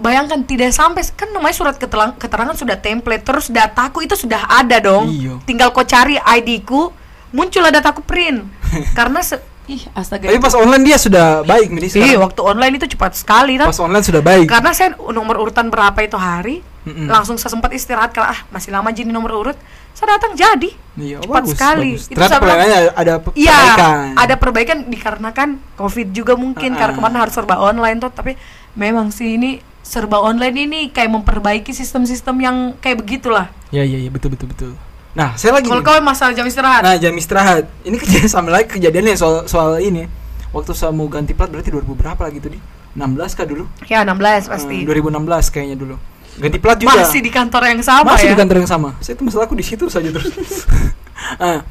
[0.00, 4.80] Bayangkan tidak sampai kan namanya surat keterangan, keterangan sudah template terus dataku itu sudah ada
[4.80, 5.12] dong.
[5.12, 5.36] Iya.
[5.44, 6.88] Tinggal kau cari ID-ku,
[7.36, 8.48] muncullah dataku print.
[8.98, 10.32] Karena se- ih astaga.
[10.32, 11.68] Tapi pas online dia sudah baik.
[11.92, 13.68] Iya, waktu online itu cepat sekali nah.
[13.68, 14.48] Pas online sudah baik.
[14.48, 17.06] Karena saya nomor urutan berapa itu hari, Mm-mm.
[17.06, 19.58] langsung saya sempat istirahat kalau ah masih lama jadi nomor urut.
[19.92, 20.72] Saya datang jadi.
[20.96, 21.94] Iya, cepat sekali.
[21.94, 22.08] bagus.
[22.08, 22.58] Itu saya bilang,
[22.96, 24.06] ada Iya, perbaikan.
[24.16, 26.98] ada perbaikan dikarenakan COVID juga mungkin Ah, karena ah.
[26.98, 28.34] kemarin harus serba online tuh, tapi
[28.72, 33.52] memang sih ini serba online ini kayak memperbaiki sistem-sistem yang kayak begitulah.
[33.68, 34.72] Iya, iya, iya, betul betul betul.
[35.12, 37.68] Nah, saya lagi Kalau kau masalah jam istirahat, Nah, jam istirahat.
[37.84, 40.08] Ini kejadian sama lagi kejadiannya soal soal ini.
[40.56, 42.60] Waktu saya mau ganti plat berarti 2000 berapa lagi tuh di?
[42.92, 43.64] 16 kah dulu?
[43.88, 44.84] ya 16 pasti.
[44.84, 45.96] Eh, 2016 kayaknya dulu.
[46.32, 46.96] Ganti plat juga.
[46.98, 48.32] Masih di kantor yang sama Masih ya.
[48.32, 48.88] di kantor yang sama.
[48.98, 50.32] Saya itu masalah aku di situ saja terus.
[51.38, 51.62] Ah,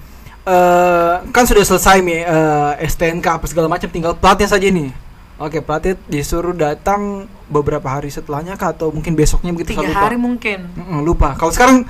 [0.41, 4.89] eh, kan sudah selesai nih eh, STNK apa segala macam tinggal platnya saja nih.
[5.35, 9.99] Oke, platnya disuruh datang beberapa hari setelahnya kah atau mungkin besoknya begitu Tiga lupa.
[9.99, 10.71] hari mungkin.
[10.71, 11.35] Mm-mm, lupa.
[11.35, 11.83] Kalau sekarang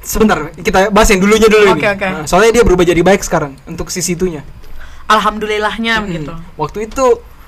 [0.00, 1.88] sebentar kita bahas yang dulunya dulu Oke, ini.
[1.88, 2.06] oke.
[2.10, 4.42] Nah, soalnya dia berubah jadi baik sekarang untuk sisi itunya.
[5.06, 6.06] Alhamdulillahnya Mm-mm.
[6.06, 6.32] begitu.
[6.56, 7.04] Waktu itu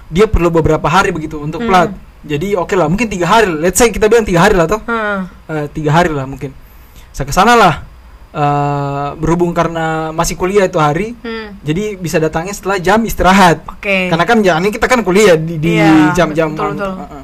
[0.07, 1.69] dia perlu beberapa hari begitu untuk Hmm.
[1.69, 1.91] plat.
[2.23, 3.51] Jadi oke lah, mungkin tiga hari.
[3.51, 4.81] Let's say kita bilang tiga hari lah toh.
[4.85, 5.29] Hmm.
[5.47, 6.55] Eh, tiga hari lah mungkin.
[7.11, 7.75] Saya ke sana lah.
[8.31, 11.57] Eh, berhubung karena masih kuliah itu hari, Hmm.
[11.65, 13.65] jadi bisa datangnya setelah jam istirahat.
[13.65, 14.13] Oke.
[14.13, 16.93] Karena kan ya ini kita kan kuliah di, di Iya, jam-jam betul, betul.
[17.01, 17.23] Heeh.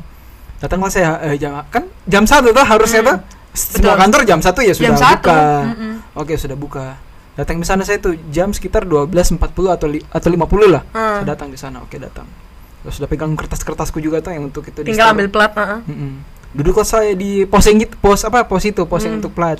[0.56, 3.10] Datanglah saya eh, jam kan jam satu tuh harusnya Hmm.
[3.12, 3.16] tuh
[3.52, 4.00] semua Betul.
[4.00, 5.36] kantor jam satu ya sudah Jam buka.
[5.68, 5.92] Mm-mm.
[6.16, 6.96] Oke sudah buka.
[7.36, 9.36] Datang di sana saya tuh jam sekitar 12.40
[9.68, 10.80] atau li, atau 50 lah.
[10.96, 11.20] Hmm.
[11.20, 11.84] Saya datang di sana.
[11.84, 12.24] Oke datang.
[12.82, 15.80] Terus sudah pegang kertas-kertasku juga tuh yang untuk itu Tinggal ambil plat, heeh.
[15.86, 16.12] Mm-mm.
[16.52, 18.44] Duduk kok saya di pos yang gitu, pos apa?
[18.44, 19.20] Pos itu, pos yang Hmm.
[19.20, 19.56] untuk plat.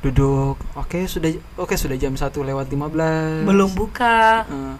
[0.00, 0.56] Duduk.
[0.74, 3.42] Oke, sudah oke sudah jam 1 lewat 15.
[3.42, 4.44] Belum buka.
[4.46, 4.74] Eh,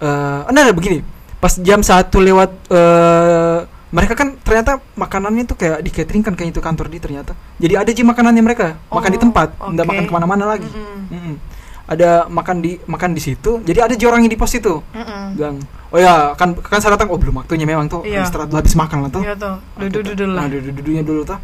[0.00, 1.00] eh, nah, nah, begini.
[1.36, 6.52] Pas jam 1 lewat eh mereka kan ternyata makanannya tuh kayak di catering kan kayak
[6.52, 7.32] itu kantor di ternyata.
[7.56, 9.90] Jadi ada aja makanannya mereka, makan di Oh, tempat, nggak oke.
[9.90, 10.68] makan ke mana-mana lagi.
[10.68, 11.00] Mm-mm.
[11.08, 11.36] Mm-mm.
[11.86, 13.62] Ada makan di makan di situ.
[13.62, 14.82] Jadi ada orang yang di pos itu.
[14.90, 15.38] Mm-mm.
[15.38, 15.56] Gang.
[15.94, 18.02] Oh ya, kan kan saya datang oh belum waktunya memang tuh.
[18.02, 18.26] Iya.
[18.26, 19.22] Istirahat dulu habis makan lah tuh.
[19.22, 19.54] Iya tuh.
[19.78, 20.12] Duduk tuh.
[20.12, 20.42] duduk lah.
[20.42, 21.38] Nah, duduk-duduknya dulu tuh.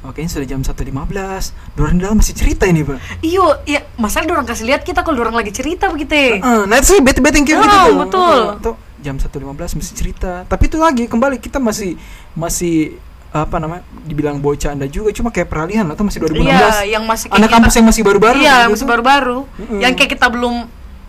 [0.00, 1.76] Oke, sudah jam 1.15.
[1.76, 3.20] Dorang di dalam masih cerita ini, Pak.
[3.20, 6.40] Iyo, iya, masalah orang kasih lihat kita kalau orang lagi cerita begitu.
[6.40, 8.40] Heeh, nah itu sih bete-bete yang kayak Oh, gitu betul.
[8.64, 10.48] Tuh jam 1.15 mesti cerita.
[10.48, 12.00] Tapi itu lagi kembali kita masih
[12.32, 12.96] masih
[13.30, 17.26] apa namanya dibilang bocah anda juga cuma kayak peralihan tuh masih 2016 Iya, yang masih
[17.30, 18.70] anak kita- kampus yang masih baru-baru Iya, gitu.
[18.74, 19.38] masih baru-baru.
[19.54, 19.78] Mm-mm.
[19.78, 20.54] Yang kayak kita belum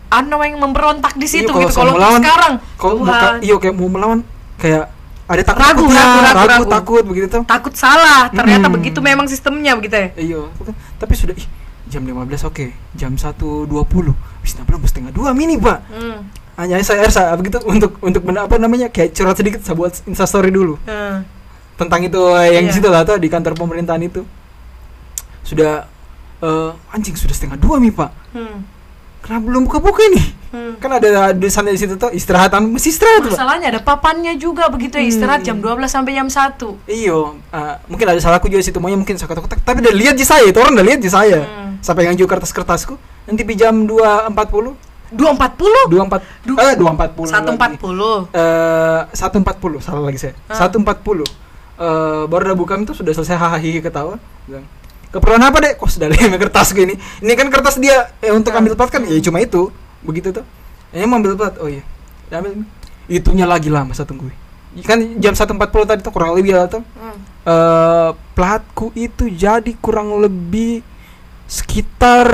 [0.08, 1.74] ano yang memberontak di situ Iya, gitu.
[1.74, 2.94] Kalau melawan, sekarang, kalau
[3.40, 4.20] iya kayak mau melawan
[4.56, 4.86] kayak
[5.26, 6.64] ada takut Ragu, takutnya, ragu, ragu, ragu, ragu.
[6.70, 8.28] takut begitu tuh takut salah.
[8.30, 8.76] Ternyata Mm-mm.
[8.78, 10.08] begitu memang sistemnya begitu ya.
[10.14, 10.42] iya
[11.00, 11.48] tapi sudah ih,
[11.88, 13.66] jam 15 oke jam 1.20
[14.40, 16.28] bis belum setengah dua mini pak Hmm.
[16.56, 20.76] hanya saya saya begitu untuk untuk apa namanya kayak curhat sedikit saya buat instastory dulu
[20.84, 21.24] Hmm.
[21.82, 22.78] Tentang itu eh, yang di Iya.
[22.78, 24.22] situ lah tuh di kantor pemerintahan itu
[25.41, 25.89] sudah
[26.39, 28.63] eh, anjing sudah setengah dua mi pak Hmm.
[29.20, 30.76] kenapa belum buka-buka ini Hmm.
[30.78, 34.96] kan ada tulisannya di situ tuh istirahatan mesti istirahat pak Masalahnya ada papannya juga begitu
[34.96, 35.48] ya istirahat Hmm.
[35.48, 36.76] jam 12 sampai jam 1.
[36.88, 40.24] iyo eh, mungkin ada salahku juga situ maunya mungkin saya kotak tapi udah lihat di
[40.24, 41.80] saya itu orang udah lihat di saya Hmm.
[41.80, 44.76] sampai yang juga kertas kertasku nanti di jam dua empat puluh
[45.12, 45.91] 2.40?
[45.91, 48.32] dua empat Du- eh dua empat puluh 1.40.
[48.32, 50.56] eh satu empat puluh salah lagi saya Ah.
[50.58, 51.28] satu empat puluh
[51.82, 54.22] Eh, baru udah buka itu sudah selesai hahaha ketawa.
[54.46, 54.65] Bilang
[55.10, 55.74] keperluan apa dek?
[55.82, 56.94] Kok sudah lihat kertas gini?
[56.94, 58.13] Ini kan kertas dia.
[58.22, 59.02] Eh, untuk ambil plat kan?
[59.10, 59.74] Ya cuma itu.
[60.06, 60.46] Begitu tuh.
[60.94, 61.58] Ini mau ambil plat?
[61.58, 61.82] Oh iya.
[62.30, 62.70] Ya, ambil.
[63.10, 64.30] Itunya lagi lama saya tunggu
[64.88, 66.80] kan jam satu empat puluh tadi tuh kurang lebih ya tuh.
[66.96, 67.20] Hmm.
[67.44, 70.80] eh platku itu jadi kurang lebih
[71.44, 72.32] sekitar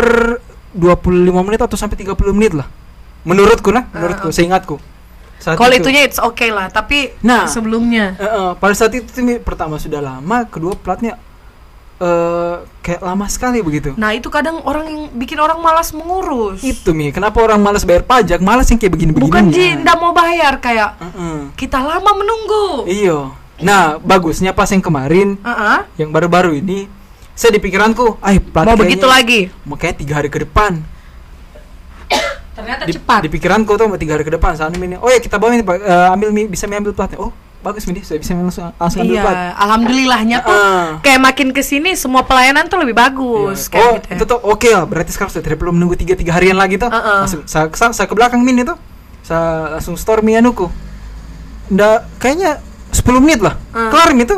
[0.77, 2.69] 25 menit atau sampai 30 menit lah.
[3.25, 4.37] Menurutku nah menurutku Ah, ah.
[4.37, 4.77] seingatku
[5.37, 5.85] Saat Kalau itu.
[5.85, 7.45] itunya it's okay lah, tapi Nah.
[7.45, 11.15] sebelumnya Eh, eh, pada saat itu tuh, Mi, pertama sudah lama, kedua platnya
[11.97, 13.93] eh kayak lama sekali begitu.
[13.93, 16.61] Nah itu kadang orang yang bikin orang malas mengurus.
[16.61, 19.25] Itu mi, kenapa orang malas bayar pajak, malas yang kayak begini-begini?
[19.25, 21.37] Bukan Ji, ndak mau bayar kayak Heeh.
[21.53, 22.85] kita lama menunggu.
[22.85, 23.33] Iyo.
[23.57, 25.79] Nah, bagusnya pas yang kemarin, Heeh.
[25.97, 26.85] yang baru-baru ini,
[27.33, 29.39] saya di pikiranku, ah plat Mau kayaknya- begitu lagi.
[29.63, 30.85] Mau kayak tiga hari ke depan.
[32.57, 33.19] Ternyata Di, cepat.
[33.21, 34.57] di pikiranku tuh mau tiga hari ke depan.
[34.57, 35.77] Saat ini, oh ya kita bawa ini, Pak.
[35.77, 37.21] Eh, ambil bisa ambil platnya.
[37.21, 37.29] Oh,
[37.61, 39.37] bagus mi, saya bisa langsung, langsung ambil Iya, plat.
[39.61, 40.85] alhamdulillahnya tuh Heeh.
[41.05, 43.71] kayak makin ke sini semua pelayanan tuh lebih bagus Iya.
[43.75, 44.07] kayak oh, gitu.
[44.09, 44.15] ya.
[44.17, 44.83] itu tuh oke lah.
[44.89, 46.89] Berarti sekarang sudah tidak perlu menunggu tiga tiga harian lagi tuh.
[46.89, 47.25] Uh-uh.
[47.25, 48.73] Langsung saya, saya, saya ke belakang min itu.
[49.21, 50.65] Saya langsung store mi anuku.
[51.69, 52.57] Nggak, kayaknya
[52.89, 53.53] 10 menit lah.
[53.69, 53.91] Uh.
[53.93, 54.37] Kelar mi itu.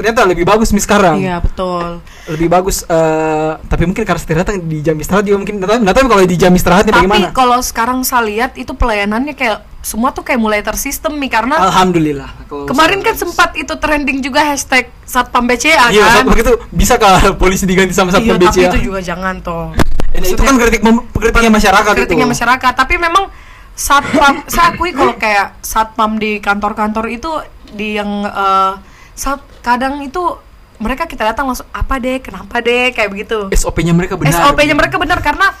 [0.00, 1.20] Ternyata lebih bagus mi sekarang.
[1.20, 2.00] Iya, betul.
[2.26, 2.82] Lebih bagus.
[2.82, 5.60] eh tapi mungkin karena ternyata di jam istirahat juga mungkin.
[5.60, 7.28] Nggak tahu, kalau di jam istirahatnya Tapi bagaimana.
[7.30, 12.28] kalau sekarang saya lihat itu pelayanannya kayak semua tuh kayak mulai tersistem nih karena Alhamdulillah.
[12.44, 16.24] kalau kemarin kan sempat itu trending juga hashtag satpam BCA Iya, kan.
[16.26, 18.68] begitu bisa kah polisi diganti sama Iya, satpam tapi BCA?
[18.70, 19.72] itu juga jangan toh.
[20.10, 20.80] Eh, itu kan kritik
[21.12, 22.32] kritiknya masyarakat kritiknya itu.
[22.34, 23.32] masyarakat tapi memang
[23.72, 27.30] satpam saya akui kalau kayak satpam di kantor-kantor itu
[27.70, 28.89] di yang saat
[29.60, 30.22] kadang itu
[30.80, 34.32] mereka kita datang langsung apa deh kenapa deh kayak begitu SOP-nya mereka benar.
[34.32, 35.52] SOP-nya mereka benar karena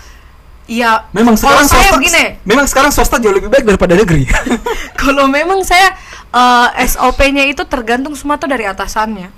[0.64, 4.24] ya Memang kalau sekarang saya swasta, begini memang sekarang swasta jauh lebih baik daripada negeri.
[5.02, 5.92] kalau memang saya
[6.32, 9.28] eh, SOP-nya itu tergantung semua tuh dari atasannya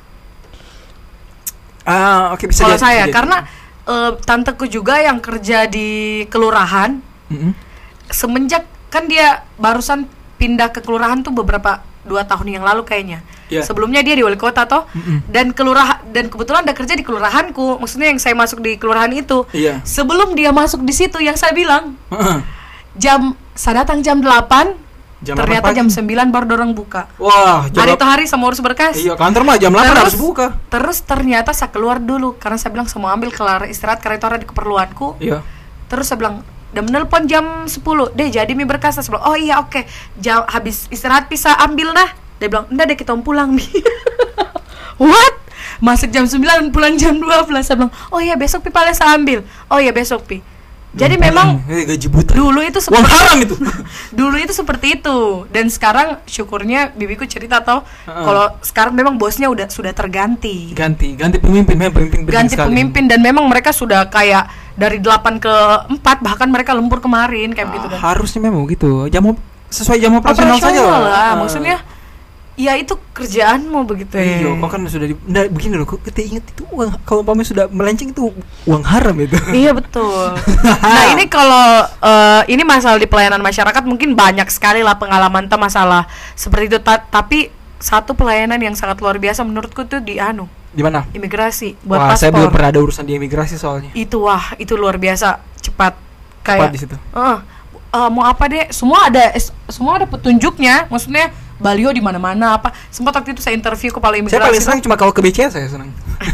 [1.82, 3.14] ah, oke bisa kalau saya bisa jadi.
[3.18, 3.37] karena
[3.90, 7.52] eh, tanteku juga yang kerja di kelurahan Mm-mm.
[8.06, 10.06] semenjak kan dia barusan
[10.38, 13.23] pindah ke kelurahan tuh beberapa dua tahun yang lalu kayaknya.
[13.53, 13.62] Iya.
[13.62, 15.29] Sebelumnya dia di wali kota toh Mm-mm.
[15.29, 17.79] dan kelurahan dan kebetulan ada kerja di kelurahanku.
[17.79, 19.45] Maksudnya yang saya masuk di kelurahan itu.
[19.55, 19.85] Iya.
[19.85, 21.95] Sebelum dia masuk di situ yang saya bilang
[22.97, 24.83] jam saya datang jam 8
[25.23, 26.35] Jam ternyata 8 jam pagi.
[26.35, 27.07] 9 baru dorong buka.
[27.15, 28.99] Wah, jam Hari itu hari sama urus berkas.
[28.99, 30.59] Iya, kantor mah jam 8 harus buka.
[30.67, 34.27] Terus ternyata saya keluar dulu karena saya bilang saya mau ambil kelar istirahat karena itu
[34.27, 35.23] ada di keperluanku.
[35.23, 35.47] Iya.
[35.87, 37.78] Terus saya bilang, udah menelpon jam 10
[38.12, 39.85] Deh jadi mi berkas bilang, oh iya oke
[40.16, 42.08] Jam Habis istirahat bisa ambil dah
[42.38, 43.62] Dia bilang, enggak deh kita mau pulang mi
[44.98, 45.35] What?
[45.78, 47.28] Masuk jam 9 pulang jam 12
[47.61, 50.40] Saya bilang, oh iya besok pi paling saya ambil Oh iya besok pi
[50.92, 52.32] Jadi memang eh, gaji buta.
[52.32, 53.56] dulu itu Uang seperti haram itu.
[54.20, 58.12] dulu itu seperti itu dan sekarang syukurnya bibiku cerita tau Heeh.
[58.12, 62.68] kalau sekarang memang bosnya udah sudah terganti ganti, ganti pemimpin, memang pemimpin ganti sekali.
[62.68, 65.54] pemimpin dan memang mereka sudah kayak dari 8 ke
[65.90, 69.06] 4 bahkan mereka lembur kemarin kayak begitu Ah, dan harusnya memang begitu.
[69.08, 69.24] Jam
[69.68, 71.35] sesuai jam operasional, saja operasional lah Ah.
[71.35, 71.76] maksudnya
[72.52, 76.20] ya itu kerjaanmu begitu ya Iya, kok kan sudah di, nah, begini loh, kok kita
[76.20, 78.28] ingat itu uang kalau umpamanya sudah melenceng itu
[78.62, 79.32] uang haram itu.
[79.56, 80.37] Iya betul.
[80.85, 81.64] nah ini kalau
[81.98, 86.78] eh, ini masalah di pelayanan masyarakat mungkin banyak sekali lah pengalaman tuh masalah seperti itu.
[86.78, 87.48] Ta- tapi
[87.80, 91.04] satu pelayanan yang sangat luar biasa menurutku tuh di anu Di mana?
[91.12, 92.56] imigrasi buat Wah, saya belum paspor.
[92.56, 93.92] pernah ada urusan di imigrasi soalnya.
[93.92, 95.94] Itu wah itu luar biasa cepat Cepat
[96.42, 96.96] kayak di situ.
[96.96, 97.38] Eh,
[97.92, 98.66] eh, mau apa deh?
[98.72, 99.30] Semua ada
[99.68, 100.88] semua ada petunjuknya.
[100.88, 101.30] Maksudnya
[101.62, 102.74] balio di mana-mana apa.
[102.90, 104.40] Sempat waktu itu saya interview kepala imigrasi.
[104.40, 105.92] Saya paling senang cuma kalau ke BCA saya senang.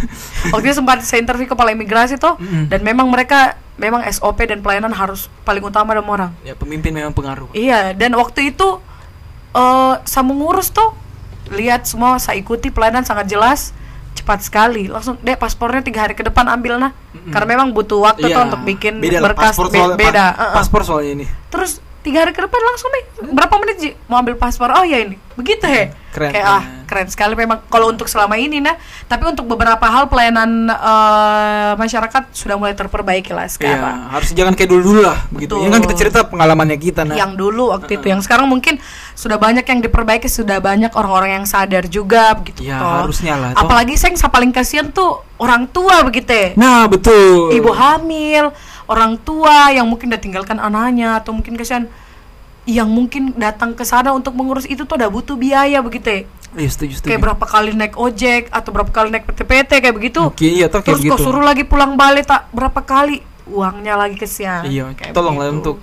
[0.55, 2.71] Waktu itu sempat saya interview kepala imigrasi tuh Mm-mm.
[2.71, 6.31] dan memang mereka memang SOP dan pelayanan harus paling utama dalam orang.
[6.41, 7.51] ya pemimpin memang pengaruh.
[7.53, 8.81] Iya, dan waktu itu
[9.53, 10.95] eh saya mengurus tuh
[11.53, 13.73] lihat semua saya ikuti pelayanan sangat jelas
[14.19, 14.87] cepat sekali.
[14.87, 16.91] Langsung deh paspornya tiga hari ke depan ambil nah.
[17.09, 17.31] Mm-mm.
[17.31, 20.25] karena memang butuh waktu tuh Iya, untuk bikin beda berkas paspor be- beda.
[20.27, 20.55] pa- Uh-uh.
[20.55, 21.27] paspor soalnya ini.
[21.49, 25.03] Terus tiga hari ke depan langsung nih berapa menit Ji mau ambil paspor oh ya
[25.03, 27.07] ini begitu he Keren, kayak ah keren.
[27.07, 28.75] sekali memang kalau untuk selama ini nah
[29.07, 34.53] tapi untuk beberapa hal pelayanan eh, masyarakat sudah mulai terperbaiki lah Iya, sekarang harus jangan
[34.55, 35.55] kayak dulu-dulu lah begitu.
[35.55, 35.63] Betul.
[35.63, 37.15] Ini kan kita cerita pengalamannya kita nah.
[37.15, 38.81] yang dulu waktu itu yang sekarang mungkin
[39.15, 43.05] sudah banyak yang diperbaiki sudah banyak orang-orang yang sadar juga begitu Ya, toh.
[43.07, 43.63] harusnya lah, toh.
[43.63, 46.49] apalagi saya yang paling kasihan tuh orang tua begitu ya.
[46.59, 47.53] Nah, betul.
[47.55, 48.51] ibu hamil
[48.89, 51.85] orang tua yang mungkin udah tinggalkan anaknya atau mungkin kasihan
[52.65, 56.21] yang mungkin datang ke sana untuk mengurus itu tuh udah butuh biaya begitu ya.
[56.49, 57.09] Iya, setuju, setuju.
[57.09, 60.97] kayak berapa kali naik ojek atau berapa kali naik PT-PT kayak begitu iya toh kayak
[60.97, 61.13] terus begitu.
[61.13, 65.49] kok suruh lagi pulang balik tak berapa kali uangnya lagi kesian Iya, Kayak tolong lah
[65.49, 65.61] begitu.
[65.61, 65.77] untuk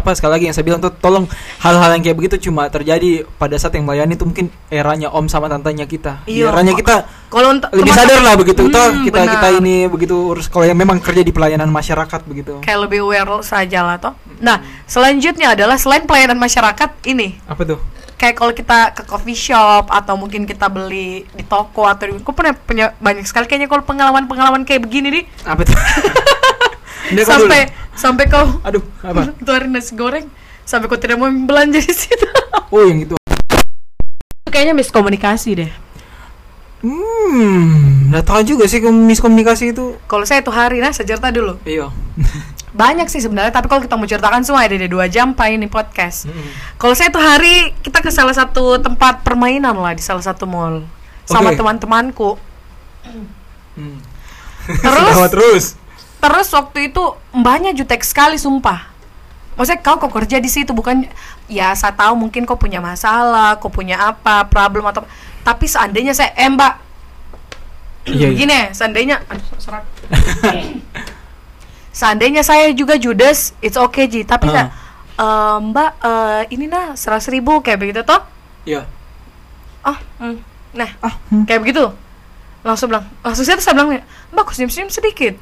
[0.00, 1.28] apa sekali lagi yang saya bilang tuh tolong
[1.60, 5.52] hal-hal yang kayak begitu cuma terjadi pada saat yang melayani itu mungkin eranya om sama
[5.52, 6.24] tantenya kita.
[6.24, 8.64] Iya, eranya kita kalau lebih sadar lah begitu.
[8.64, 9.32] Hmm, toh kita benar.
[9.36, 12.64] kita ini begitu urus kalau yang memang kerja di pelayanan masyarakat begitu.
[12.64, 14.16] kayak lebih aware saja lah toh.
[14.40, 17.80] Nah, selanjutnya adalah selain pelayanan masyarakat ini Apa tuh?
[18.20, 22.36] kayak kalau kita ke coffee shop atau mungkin kita beli di toko atau di aku
[22.36, 25.72] pernah punya banyak sekali kayaknya kalau pengalaman-pengalaman kayak begini nih Apa tuh?
[27.26, 27.98] Sampai dulu.
[27.98, 29.34] sampai kau Aduh, apa?
[29.44, 30.26] keluarin nasi goreng
[30.62, 32.26] sampai kau tidak mau belanja di situ.
[32.70, 33.18] Oh, yang itu.
[34.46, 35.70] kayaknya miskomunikasi deh.
[36.86, 39.98] Hmm, nggak tahu juga sih miskomunikasi itu.
[40.06, 41.58] Kalau saya tuh hari nah saya cerita dulu.
[41.66, 41.90] Iya.
[42.80, 46.30] Banyak sih sebenarnya tapi kalau kita mau ceritakan semua ada dua jam pak ini podcast.
[46.30, 46.46] Hmm.
[46.78, 50.86] Kalau saya tuh hari kita ke salah satu tempat permainan lah di salah satu mall
[51.26, 51.58] sama Oke.
[51.58, 52.38] teman-temanku.
[53.74, 53.98] Hmm.
[54.78, 55.14] Terus?
[55.34, 55.64] Terus.
[56.20, 57.02] Terus waktu itu
[57.32, 58.92] mbaknya jutek sekali sumpah.
[59.56, 61.04] Maksudnya kau kok kerja di situ bukan
[61.44, 65.04] ya saya tahu mungkin kau punya masalah, kau punya apa, problem atau
[65.40, 66.74] tapi seandainya saya eh mbak
[68.00, 68.28] Iya, iya.
[68.32, 69.84] gini ya, seandainya aduh serak.
[71.90, 74.52] seandainya saya juga judes, it's okay Ji, tapi Ah.
[74.52, 74.66] saya
[75.16, 78.24] "Eh, mbak eh, ini nah seratus ribu kayak begitu toh
[78.64, 78.88] Iya.
[79.82, 80.36] ah hmm.
[80.72, 81.44] nah Ah, hmm.
[81.44, 81.92] kayak begitu
[82.62, 83.96] langsung bilang langsung saya saya bilang
[84.28, 85.34] mbak aku senyum senyum sedikit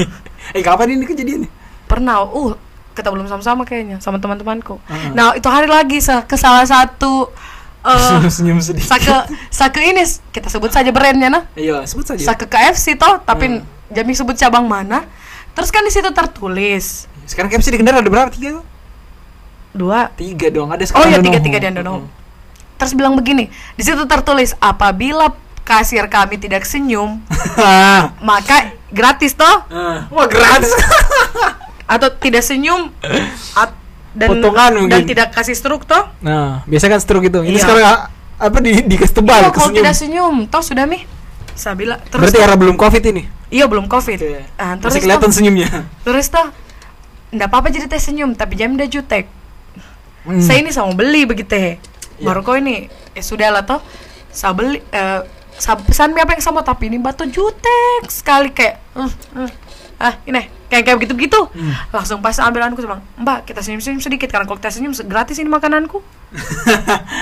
[0.54, 1.50] eh kapan ini kejadian?
[1.84, 2.54] pernah uh
[2.90, 5.10] kita belum sama-sama kayaknya sama teman-temanku Ah.
[5.10, 7.30] nah itu hari lagi sa- ke salah satu
[7.80, 8.86] eh Senyum sedikit.
[8.86, 9.08] sake
[9.48, 12.20] sake ini kita sebut saja brandnya nah Iya, sebut saja.
[12.20, 13.64] sake KFC toh tapi Hmm.
[13.88, 15.02] Jami sebut cabang mana
[15.50, 18.28] terus kan di situ tertulis Sekarang KFC di Kendal ada berapa?
[18.28, 18.64] Tiga tuh?
[19.72, 21.26] dua Tiga dong, ada oh sekarang ya Donoho.
[21.26, 21.98] tiga tiga di Andonoho
[22.76, 25.30] terus bilang begini di situ tertulis apabila
[25.62, 27.20] kasir kami tidak senyum
[28.22, 30.06] maka gratis toh Ah.
[30.08, 30.72] Wah gratis.
[31.92, 32.90] atau tidak senyum
[33.52, 33.78] at-
[34.10, 35.02] dan Potongan dan mungkin.
[35.04, 37.40] tidak kasih struk toh Nah, biasa kan stroke itu.
[37.40, 37.62] Ini Iya.
[37.62, 37.98] sekarang ah,
[38.40, 41.06] apa di dikasih tebal Iya, kalau tidak senyum, toh sudah mi.
[41.52, 43.22] Sabila terus Berarti era belum covid ini.
[43.48, 44.18] iya belum covid.
[44.18, 44.42] Oke.
[44.56, 45.68] Ah, terus Masih kelihatan toh, senyumnya.
[46.00, 46.46] terus toh,
[47.30, 49.30] ndak apa-apa jadi teh senyum, tapi jam udah jutek.
[50.20, 50.38] Hmm.
[50.38, 51.54] Saya ini sama beli begitu.
[51.54, 51.78] Iya.
[52.20, 53.78] Baru kau ini, eh sudah lah toh,
[54.28, 55.20] saya beli, eh,
[56.08, 59.50] mie apa yang sama tapi ini batu jutek sekali kayak, "Hmm, hmm,
[59.98, 61.40] ah ini kayak kayak begitu begitu.
[61.46, 61.72] Hmm.
[61.90, 65.36] Langsung pas ambilanku saya bilang, Mbak kita senyum senyum sedikit karena kalau kita senyum gratis
[65.36, 66.00] ini makananku.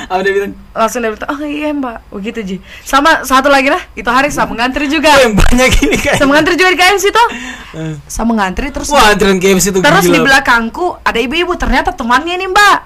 [0.07, 0.53] Apa dia bilang?
[0.71, 4.45] langsung dia bilang oh iya mbak begitu ji sama satu lagi lah itu hari saya
[4.45, 6.15] mengantri juga Oh, yang banyak ini kan.
[6.15, 7.29] saya mengantri juga di KFC toh
[7.73, 7.95] Eh.
[8.05, 10.13] saya mengantri terus Wah, antrian KFC itu terus gila.
[10.13, 12.79] di belakangku ada ibu-ibu ternyata temannya nih mbak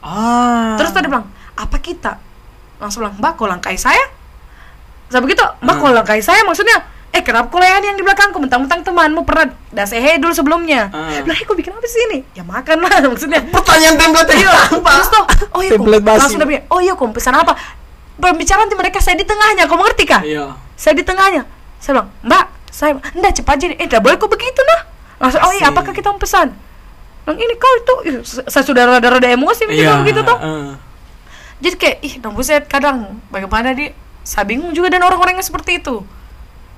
[0.00, 0.76] Ah.
[0.76, 2.20] terus tadi bilang apa kita
[2.76, 4.04] langsung bilang mbak kau langkai saya
[5.14, 5.80] saya begitu mbak Hmm.
[5.80, 6.74] kau langkai saya maksudnya
[7.08, 11.22] eh kenapa kau layani yang di belakangku mentang-mentang temanmu pernah dah saya dulu sebelumnya Ah.
[11.22, 15.08] lah eh kau bikin apa sih ini ya makan lah maksudnya pertanyaan template Iya, terus
[15.08, 16.18] tuh, oh iya, kok, Template basi.
[16.20, 17.54] langsung dia oh iya, kok pesan apa?
[18.14, 20.22] Pembicaraan di mereka saya di tengahnya, kau mengerti kah?
[20.22, 20.54] Iya.
[20.72, 21.42] Saya di tengahnya.
[21.76, 24.80] Saya bilang, Mbak, saya, enggak cepat aja, eh, enggak boleh kok begitu nah.
[25.20, 26.54] Langsung, oh iya, apakah kita mau pesan?
[27.20, 29.98] Bilang, ini kau itu, saya sudah rada-rada emosi begitu, Iya.
[30.00, 30.34] begitu tuh.
[30.36, 30.72] eh.
[31.60, 32.96] Jadi kayak, ih, nah buset, kadang
[33.28, 33.90] bagaimana di,
[34.24, 36.00] saya bingung juga dan orang-orang yang seperti itu.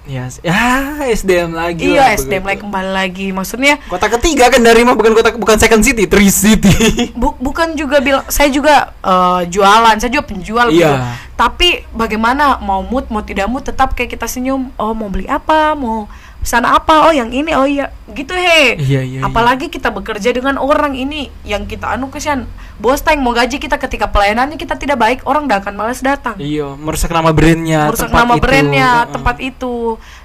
[0.05, 0.55] Ya, ya
[1.19, 1.83] SDM lagi.
[1.89, 5.55] iya, lah, SDM lagi kembali lagi, maksudnya Kota ketiga kan dari mah bukan kota bukan
[5.57, 6.71] second city, three city.
[7.19, 11.11] Bu- bukan juga bilang saya juga eh, jualan saya juga penjual gitu Iya.
[11.35, 15.75] tapi bagaimana mau mood mau tidak mood tetap kayak kita senyum oh mau beli apa
[15.75, 16.07] mau
[16.47, 17.05] sana apa?
[17.05, 17.51] Oh yang ini.
[17.53, 17.91] Oh iya.
[18.07, 18.79] Gitu he.
[18.79, 22.47] Iya, iya, apalagi kita bekerja dengan orang ini yang kita anu kesian.
[22.77, 26.39] Bos tang mau gaji kita ketika pelayanannya kita tidak baik orang dah akan malas datang.
[26.39, 27.91] Iya, merusak nama brandnya.
[27.91, 28.43] merusak tempat nama itu.
[28.47, 29.75] brandnya tempat itu.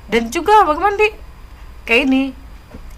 [0.05, 1.09] Dan juga bagaimana di
[1.83, 2.23] kayak ini.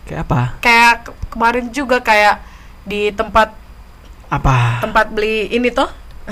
[0.04, 0.42] Kayak apa?
[0.60, 2.44] kayak ke- kemarin juga kayak
[2.84, 3.56] di tempat
[4.28, 4.84] Apa?
[4.84, 5.88] tempat beli ini toh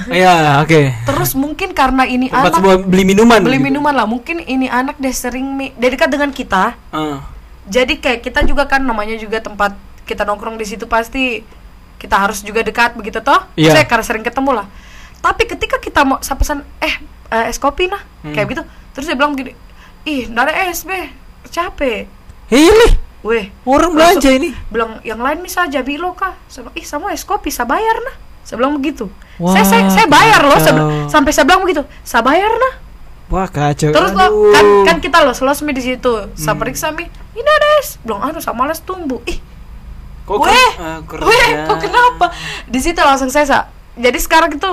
[0.08, 1.04] Iya, oke.
[1.04, 3.43] Terus mungkin karena ini Tempat anak beli minuman.
[3.43, 3.67] beli gitu.
[3.67, 6.80] minuman lah, mungkin ini anak dia sering mi, dia dekat dengan kita.
[6.89, 7.19] Ah.
[7.67, 11.43] Jadi kayak kita juga kan namanya juga tempat kita nongkrong di situ pasti
[11.95, 13.43] kita harus juga dekat begitu toh.
[13.54, 13.75] Iya.
[13.75, 14.67] Saya karena sering ketemu lah.
[15.19, 16.95] Tapi ketika kita mau saya pesan eh
[17.30, 18.32] eh, es kopi nah Hmm.
[18.32, 19.54] kayak gitu, terus dia bilang begini,
[20.04, 21.10] ih ada es be,
[21.49, 22.06] capek.
[22.49, 24.54] Nih, Weh, orang belanja ini.
[24.69, 26.38] bilang yang lain bisa aja bilo kah?
[26.47, 28.17] Bilang, ih sama es kopi saya bayar nah.
[28.41, 29.06] Saya bilang begitu.
[29.38, 30.73] Wah, saya, saya saya bayar loh saya
[31.08, 31.82] sampai saya bilang begitu.
[32.01, 32.73] Saya bayar nah.
[33.32, 33.89] Wah, kacau.
[33.89, 36.12] Terus lo kan kan kita los los mi di situ.
[36.34, 36.60] Saya Hmm.
[36.60, 37.95] periksa mi, ini ada es.
[38.01, 39.23] Bilang aduh saya malas tumbuh.
[39.23, 39.39] Ih,
[40.21, 41.25] Kok ah, kerja.
[41.25, 42.25] weh, kok kenapa?
[42.65, 43.60] Di situ langsung saya sa.
[43.95, 44.69] Jadi sekarang itu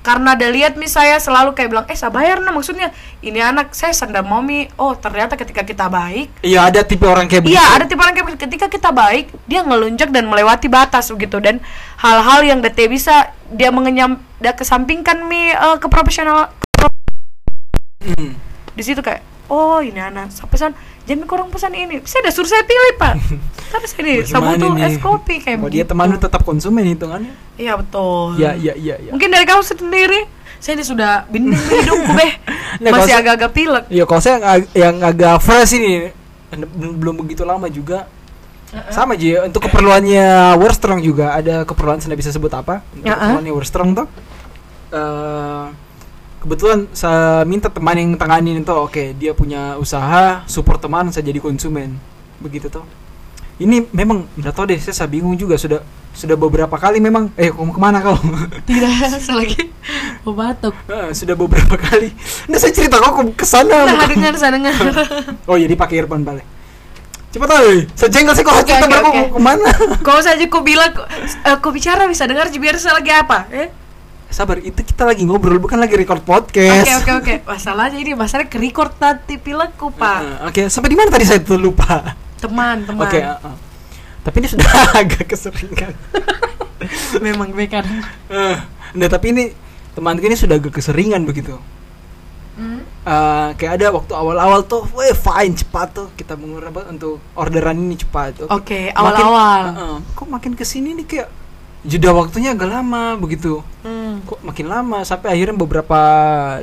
[0.00, 2.88] karena ada lihat mi saya selalu kayak bilang eh saya bayar nah maksudnya
[3.20, 7.28] ini anak saya senda mau mi oh ternyata ketika kita baik Iya, ada tipe orang
[7.28, 7.60] kayak begitu.
[7.60, 8.42] Iya, ada tipe orang kayak begitu.
[8.48, 11.60] ketika kita baik, dia ngelunjak dan melewati batas begitu dan
[12.00, 16.48] hal-hal yang DT bisa dia mengenyam dia kesampingkan mi eh, ke profesional
[18.00, 18.32] Hmm.
[18.72, 20.70] di situ kayak oh ini anak saya pesan
[21.04, 23.14] jangan kurang pesan ini saya udah suruh saya pilih pak
[23.74, 24.86] tapi saya ini butuh nih?
[24.86, 27.34] es kopi kayak Oh, dia teman tetap konsumen hitungannya.
[27.54, 29.10] iya betul Iya, iya, iya, iya.
[29.10, 30.20] mungkin dari kamu sendiri
[30.60, 32.32] saya ini sudah binding hidupku beh
[32.78, 36.14] Nah, masih agak-agak pilek Iya, kalau saya yang, yang agak fresh ini
[36.74, 38.06] belum begitu lama juga.
[38.90, 42.86] Sama Ji, untuk keperluannya Wordstrong juga ada keperluan saya bisa sebut apa.
[42.94, 43.34] Untuk Ya, ah.
[43.34, 43.52] keperluannya
[43.94, 44.06] tuh.
[44.90, 45.64] eh
[46.40, 51.38] kebetulan saya minta teman yang tanganin itu oke dia punya usaha support teman saya jadi
[51.38, 52.00] konsumen.
[52.40, 52.84] Begitu tuh
[53.60, 55.84] ini memang nggak tahu deh saya, saya bingung juga sudah
[56.16, 58.16] sudah beberapa kali memang eh kamu ke mana kau
[58.66, 59.68] tidak selagi
[60.24, 60.74] mau batuk.
[60.90, 62.10] Eh, sudah beberapa kali.
[62.50, 63.86] Nah saya cerita kok ke sana.
[63.88, 64.74] Nah dengar saya dengar.
[65.48, 66.44] Oh iya dipakai earphone balik.
[67.30, 69.14] Cepat aja saya jengkel sih kok cerita oke, baru oke.
[69.14, 69.70] kok ke mana?
[70.02, 70.90] Kalau saja kau bilang,
[71.46, 73.46] eh, kau bicara bisa dengar biar saya lagi apa?
[73.54, 73.70] Eh?
[74.30, 77.34] Sabar itu kita lagi ngobrol bukan lagi record podcast Oke oke oke.
[77.50, 80.20] Masalahnya ini masalahnya ke record nanti pilekku pak.
[80.22, 83.04] Eh, oke sampai di mana tadi saya tuh lupa Teman teman.
[83.04, 83.56] Oke, uh, uh.
[84.24, 84.68] tapi ini sudah
[85.04, 85.92] agak keseringan.
[87.24, 87.84] Memang gue kan.
[88.32, 88.56] Eh,
[88.96, 89.44] nah, tapi ini
[89.92, 91.60] teman ini sudah agak keseringan begitu.
[92.56, 92.80] Hmm.
[93.04, 97.76] Eh, kayak ada waktu awal-awal tuh, weh fine cepat tuh kita mengurangi apa, untuk orderan
[97.76, 98.48] ini cepat.
[98.48, 99.62] Oke, Makin- awal-awal.
[99.68, 101.28] uh, uh, kok makin ke sini nih kayak
[101.80, 103.64] jeda waktunya agak lama begitu.
[103.80, 104.20] Hmm.
[104.28, 106.00] Kok makin lama sampai akhirnya beberapa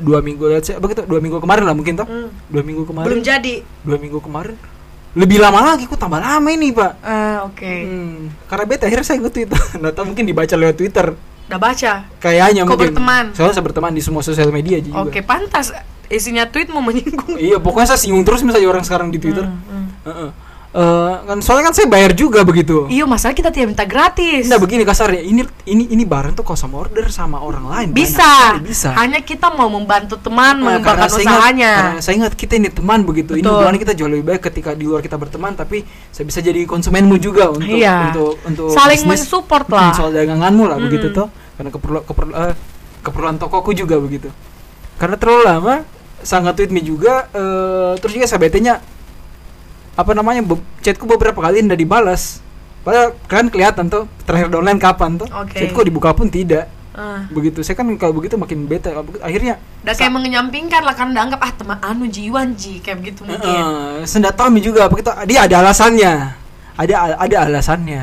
[0.02, 2.08] dua minggu say, begitu dua minggu kemarin lah mungkin tuh.
[2.08, 2.30] Hmm.
[2.50, 3.08] Dua minggu kemarin.
[3.10, 3.56] Belum jadi.
[3.82, 4.56] Dua minggu kemarin.
[5.18, 6.92] Lebih lama lagi, kok tambah lama ini pak.
[7.02, 7.74] Eh, oke.
[7.90, 9.50] Hmm, karena beta akhirnya saya nge-tweet
[9.82, 11.08] Nggak tahu mungkin dibaca lewat Twitter
[11.48, 11.94] Udah baca.
[12.22, 13.26] Kayaknya Kok mungkin berteman?
[13.34, 15.74] Soalnya saya berteman di semua sosial media juga Oke, pantas
[16.08, 17.36] isinya tweet mau menyinggung.
[17.36, 19.88] Iya pokoknya saya singgung terus misalnya orang sekarang di Twitter Hmm, hmm.
[20.08, 20.30] Heeh.
[20.78, 24.46] Eh, kan soalnya kan saya bayar juga begitu Iya, masalah kita tidak minta gratis.
[24.46, 28.62] Nah begini kasarnya ini ini ini barang tuh sama order sama orang lain bisa.
[28.62, 31.72] bisa Hanya kita mau membantu teman Nah, mengembangkan saya ingat, usahanya.
[31.74, 33.34] karena saya ingat kita ini teman begitu.
[33.34, 33.58] Ini Betul.
[33.58, 37.18] hubungan kita jauh lebih baik ketika di luar kita berteman, tapi saya bisa jadi konsumenmu
[37.18, 38.14] juga untuk Iya.
[38.14, 39.26] untuk untuk Saling bisnis.
[39.26, 39.92] mensupport lah.
[39.92, 40.86] soal daganganmu lah Hmm.
[40.86, 41.26] begitu tuh.
[41.58, 42.54] Karena keperlu, keperlu, eh,
[43.02, 44.30] keperluan tokoku juga begitu.
[44.96, 45.76] Karena terlalu lama
[46.20, 48.78] sangat tweet me juga eh, terus juga saya betenya
[49.98, 52.40] apa namanya be- chatku beberapa kali tidak dibalas.
[52.86, 55.28] Padahal kan kelihatan tuh terakhir downline kapan tuh.
[55.28, 55.58] Oke.
[55.58, 56.70] Chatku dibuka pun tidak.
[56.94, 57.26] Ah.
[57.30, 57.62] Begitu.
[57.62, 61.78] Saya kan kalau begitu makin begitu- Akhirnya Udah kayak mengenyampingkan lah udah anggap ah teman
[61.82, 63.44] anu jiwan ji kayak begitu mungkin.
[63.44, 66.14] Heeh, Senda Tommy juga begitu dia ada alasannya.
[66.78, 68.02] Ada ada alasannya.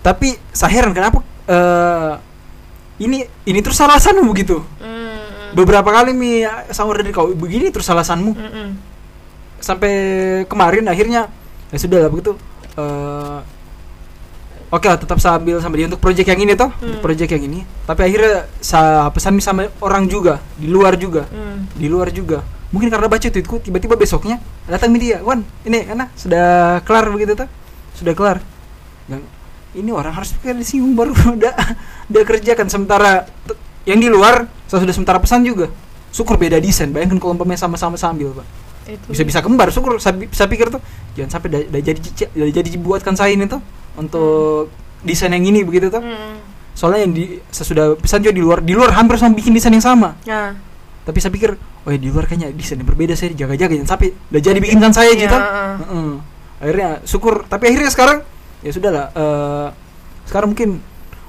[0.00, 2.12] Tapi saya heran kenapa eh
[3.00, 4.60] ini ini terus alasanmu begitu.
[4.78, 5.52] Hmm.
[5.52, 8.68] Beberapa kali mi sama dari kau begini terus alasanmu Mm-mm.
[9.58, 9.92] Sampai
[10.46, 11.28] kemarin akhirnya
[11.70, 12.32] ya sudah lah begitu.
[12.74, 13.40] eh
[14.72, 16.98] Oke lah tetap saya ambil sama dia untuk project yang ini toh, Hmm.
[16.98, 17.62] project yang ini.
[17.86, 21.70] Tapi akhirnya saya pesan sama orang juga di luar juga Hmm.
[21.78, 22.42] di luar juga
[22.74, 26.46] mungkin karena baca tweetku tiba-tiba besoknya datang media Wan ini enak sudah
[26.82, 27.46] kelar begitu tuh
[27.94, 28.42] sudah kelar
[29.06, 29.22] yang
[29.78, 31.54] ini orang harus pikir disinggung baru udah
[32.10, 33.30] udah kerjakan sementara
[33.86, 35.70] yang di luar saya sudah sementara pesan juga
[36.10, 38.46] syukur beda desain bayangkan kalau umpamanya sama-sama sambil pak.
[39.06, 40.80] Bisa-bisa kembar syukur saya, saya pikir tuh
[41.14, 43.60] jangan sampai dah, dah jadi cici- dah jadi dibuatkan saya ini tuh
[43.94, 44.68] untuk
[45.00, 46.36] desain yang ini begitu tuh Hmm.
[46.72, 49.70] soalnya yang di saya sudah pesan juga di luar di luar hampir sama bikin desain
[49.70, 50.52] yang sama Ya.
[51.02, 54.08] tapi saya pikir oh ya di luar kayaknya desain yang berbeda saya jaga-jaga jangan sampai
[54.26, 55.72] udah jadi bikinkan saya gitu heeh.
[55.80, 56.10] Heeh.
[56.60, 58.18] akhirnya syukur tapi akhirnya sekarang
[58.60, 59.66] ya sudah lah eh,
[60.24, 60.80] sekarang mungkin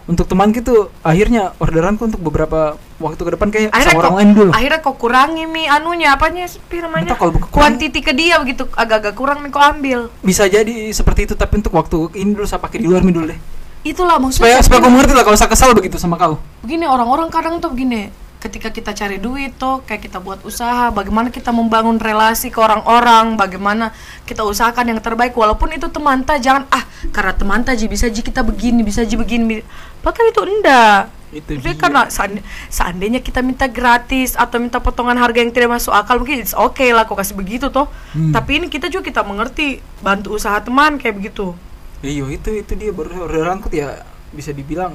[0.06, 4.30] untuk teman gitu akhirnya orderanku untuk beberapa waktu ke depan kayak Akhirnya sama orang lain
[4.38, 5.64] dulu akhirnya kok kurangi mi?
[5.66, 7.18] Anunya apanya sih namanya?
[7.18, 10.14] Kalau Kuantiti ke dia begitu agak-agak kurang mi kok ambil.
[10.22, 13.26] bisa jadi seperti itu tapi untuk waktu ini dulu saya pakai di luar nih dulu
[13.34, 13.40] deh.
[13.86, 14.66] Itulah supaya maksudnya.
[14.66, 16.42] Supaya kau mengerti lah kalau saya kesal begitu sama kau.
[16.66, 21.34] Begini orang-orang kadang tuh begini ketika kita cari duit tuh kayak kita buat usaha bagaimana
[21.34, 23.90] kita membangun relasi ke orang-orang bagaimana
[24.30, 25.34] kita usahakan yang terbaik.
[25.34, 29.18] Walaupun itu teman ta jangan ah karena teman ta bisa ji kita begini bisa ji
[29.18, 29.66] begini.
[30.06, 31.02] Padahal itu enggak.
[31.34, 31.82] Itu Jadi dia.
[31.82, 36.46] karena seand- seandainya kita minta gratis atau minta potongan harga yang tidak masuk akal mungkin
[36.46, 37.90] it's okay lah kok kasih begitu toh.
[38.14, 38.30] Hmm.
[38.32, 41.58] tapi ini kita juga kita mengerti bantu usaha teman kayak begitu.
[42.06, 44.94] Iya itu itu dia baru orderanku ya bisa dibilang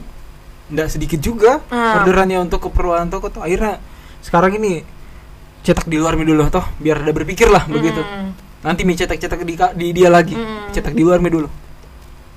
[0.70, 2.02] nggak sedikit juga Ah.
[2.02, 3.42] orderannya untuk keperluan toko tuh.
[3.42, 3.82] Akhirnya
[4.22, 4.86] sekarang ini
[5.60, 8.00] cetak di luar mi dulu toh biar ada berpikir lah begitu.
[8.00, 8.32] Mm.
[8.60, 10.36] nanti mi cetak cetak di, di dia lagi.
[10.36, 10.72] Mm.
[10.72, 11.48] cetak di luar mi dulu.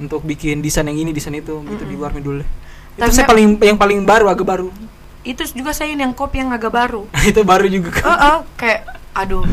[0.01, 2.41] Untuk bikin desain yang ini desain itu gitu di luar mi dulu.
[2.41, 4.67] Itu Tapi saya paling yang paling baru agak baru.
[5.23, 7.07] Itu juga saya ini yang kopi yang agak baru.
[7.31, 7.95] Itu baru juga.
[7.95, 8.81] Kan Heeh, kayak
[9.15, 9.45] aduh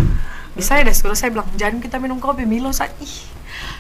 [0.51, 3.15] bisa ya deh saya bilang jangan kita minum kopi Milo saat ih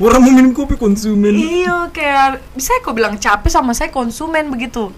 [0.00, 1.36] orang mau minum kopi konsumen.
[1.36, 4.88] Iya kayak bisa ya kok bilang capek sama saya konsumen begitu.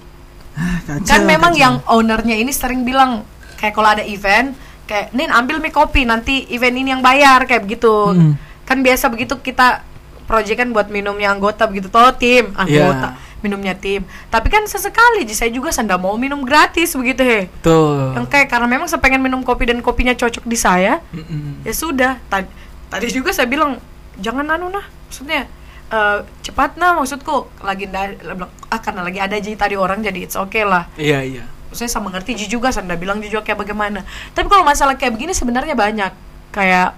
[0.86, 1.64] Kacau, kan memang kacau.
[1.64, 3.26] yang ownernya ini sering bilang
[3.58, 4.54] kayak kalau ada event
[4.86, 7.90] kayak Nin ambil mie kopi nanti event ini yang bayar kayak begitu.
[7.90, 8.34] Hmm.
[8.62, 9.82] kan biasa begitu kita
[10.24, 14.06] project kan buat minumnya anggota begitu toh tim anggota minumnya tim.
[14.30, 17.50] Tapi kan sesekali ji saya juga senda mau minum gratis begitu he.
[17.58, 21.66] Tuh yang kayak karena memang saya pengen minum kopi dan kopinya cocok di saya Mm-mm.
[21.66, 22.12] ya sudah.
[22.30, 22.46] Tadi
[22.86, 23.82] tadi juga saya bilang
[24.20, 25.48] jangan anu nah maksudnya
[25.92, 27.52] eh, cepat nah maksudku.
[27.60, 30.88] Lagi ah karena lagi ada ji tadi orang jadi it's okay lah.
[30.96, 31.44] Iya iya.
[31.72, 34.04] Saya sama ngerti Ji juga Sanda bilang Ji juga kayak bagaimana.
[34.32, 36.12] Tapi kalau masalah kayak begini sebenarnya banyak.
[36.52, 36.96] Kayak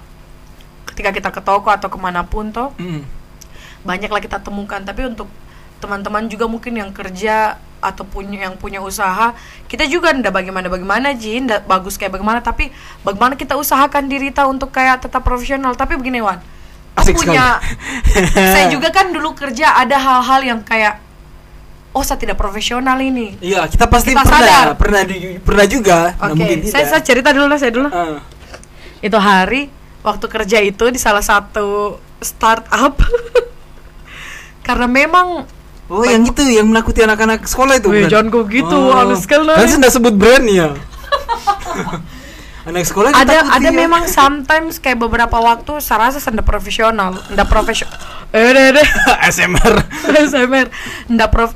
[0.90, 3.02] ketika kita ke toko atau ke mana pun toh Mm.
[3.82, 4.82] banyaklah kita temukan.
[4.82, 5.30] Tapi untuk
[5.82, 9.36] teman-teman juga mungkin yang kerja atau punya yang punya usaha
[9.68, 11.42] kita juga ndak bagaimana bagaimana Ji?
[11.42, 12.42] Ndak bagus kayak bagaimana?
[12.42, 12.70] Tapi
[13.02, 15.74] bagaimana kita usahakan diri kita untuk kayak tetap profesional?
[15.74, 16.53] Tapi begini Wan
[16.94, 17.58] Asik punya
[18.54, 21.02] saya juga kan dulu kerja ada hal-hal yang kayak
[21.90, 24.78] oh saya tidak profesional ini Iya, kita pasti Kita pernah, sadar.
[24.78, 25.02] pernah
[25.42, 25.98] pernah juga.
[26.16, 26.90] Oke, mungkin saya, tidak.
[26.90, 27.88] saya cerita dulu lah, saya dulu.
[27.88, 28.18] Ah.
[28.98, 29.70] Itu hari
[30.02, 32.94] waktu kerja itu di salah satu startup.
[34.66, 35.46] Karena memang
[35.84, 37.92] Oh, yang itu yang menakuti anak-anak sekolah itu.
[37.92, 38.96] Wih, jangan kau gitu, Oh.
[38.96, 39.52] halus sekali.
[39.52, 40.72] Kan saya nggak sebut brand ya.
[42.64, 43.76] anak sekolah ada ada ya.
[43.76, 47.92] memang sometimes kayak beberapa waktu saya rasa senda profesional, ndak profesional.
[48.32, 48.88] Eh, deh, deh.
[49.28, 49.74] ASMR.
[50.28, 50.66] SMR.
[51.12, 51.52] Ndak prof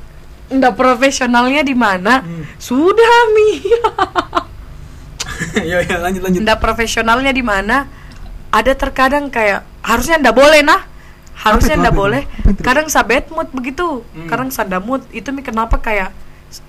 [0.52, 2.20] ndak profesionalnya di mana?
[2.20, 2.44] Hmm.
[2.60, 3.48] Sudah, Mi.
[5.70, 6.40] ya ya lanjut lanjut.
[6.42, 7.86] ndak profesionalnya di mana
[8.50, 10.82] ada terkadang kayak harusnya ndak boleh nah
[11.38, 14.26] harusnya ndak boleh Apa kadang sabet mood begitu Hmm.
[14.26, 14.50] kadang
[14.82, 16.10] mood itu mi kenapa kayak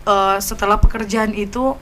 [0.05, 1.73] eh, setelah pekerjaan itu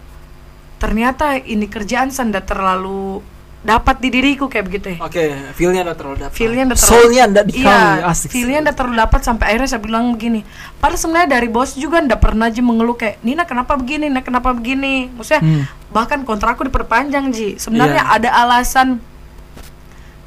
[0.77, 3.19] ternyata ini kerjaan sanda terlalu
[3.59, 6.33] dapat di diriku kayak begitu ya Oke, feelnya udah terlalu dapat.
[6.33, 7.65] feelnya udah terlalu Soulnya udah dikali.
[7.65, 8.27] iya Asik.
[8.29, 10.41] feelnya udah terlalu dapat sampai akhirnya saya bilang begini
[10.75, 14.49] padahal sebenarnya dari bos juga ndak pernah aja mengeluh kayak Nina kenapa begini Nina kenapa
[14.51, 15.63] begini maksudnya Hmm.
[15.89, 18.15] bahkan kontrakku diperpanjang ji sebenarnya Iya.
[18.15, 18.87] ada alasan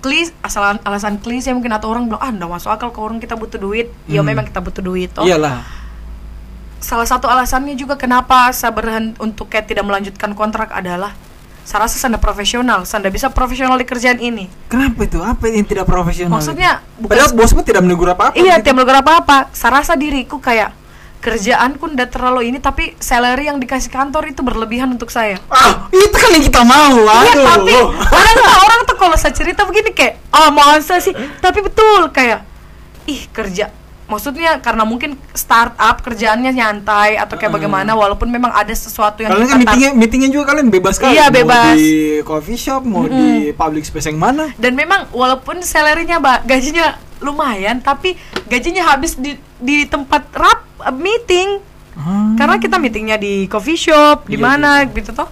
[0.01, 3.37] klis asal alasan klise mungkin atau orang bilang ah ndak masuk akal kalau orang kita
[3.37, 4.27] butuh duit ya Hmm.
[4.27, 5.61] memang kita butuh duit toh Iyalah.
[6.81, 11.13] Salah satu alasannya juga kenapa saya berhenti untuk kayak tidak melanjutkan kontrak adalah
[11.61, 15.21] saya rasa sanda profesional sanda bisa profesional di kerjaan ini Kenapa itu?
[15.21, 16.35] Apa yang tidak profesional?
[16.35, 17.07] maksudnya itu?
[17.07, 18.35] padahal bukan bosmu tidak menegur apa-apa.
[18.35, 18.73] iya gitu.
[18.73, 20.73] tiap apa apa saya rasa diriku kayak
[21.21, 26.17] kerjaanku ndak terlalu ini tapi salary yang dikasih kantor itu berlebihan untuk saya Ah, itu
[26.17, 26.97] kan yang kita mau.
[26.97, 27.45] Iya Aduh.
[27.45, 27.75] tapi
[28.09, 32.41] orang tuh orang tuh kalau saya cerita begini kayak ah masa sih tapi betul kayak
[33.05, 33.69] ih kerja
[34.11, 37.57] maksudnya karena mungkin startup kerjaannya nyantai atau kayak Heeh.
[37.63, 41.09] bagaimana walaupun memang ada sesuatu yang Kalian kan meetingnya, meetingnya juga kalian bebas kan?
[41.09, 41.71] Iya, bebas.
[41.71, 41.93] Mau di
[42.23, 44.51] coffee shop, mau di public space yang mana?
[44.57, 52.33] dan memang walaupun salarynya gajinya lumayan tapi gajinya habis di di tempat rap meeting Ah.
[52.33, 55.29] karena kita meetingnya di coffee shop di Iya, mana gitu toh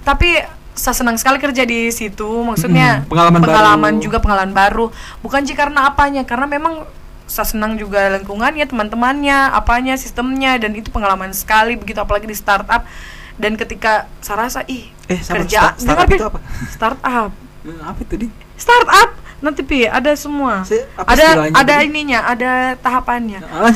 [0.00, 0.38] tapi
[0.70, 3.42] saya senang sekali kerja di situ maksudnya Mm-mm, pengalaman
[3.90, 3.98] baru.
[3.98, 4.86] juga pengalaman baru
[5.18, 6.86] bukan sih karena apanya karena memang
[7.32, 12.84] saya senang juga lingkungannya teman-temannya apanya sistemnya dan itu pengalaman sekali begitu apalagi di startup.
[13.32, 16.38] Dan ketika saya rasa ih Eh, sama kerja start- startup dengar, itu apa?
[16.68, 17.30] startup.
[17.62, 18.26] Eh, Apa itu di?
[18.54, 19.10] startup.
[19.40, 20.62] Nanti pi ada semua.
[20.62, 21.88] Se- ada ada tadi?
[21.88, 23.40] ininya ada tahapannya.
[23.42, 23.72] Ah,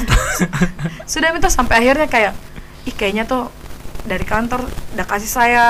[1.10, 2.32] sudah minta sampai akhirnya kayak
[2.84, 3.50] ih kayaknya tuh
[4.04, 4.62] dari kantor
[4.94, 5.64] udah kasih saya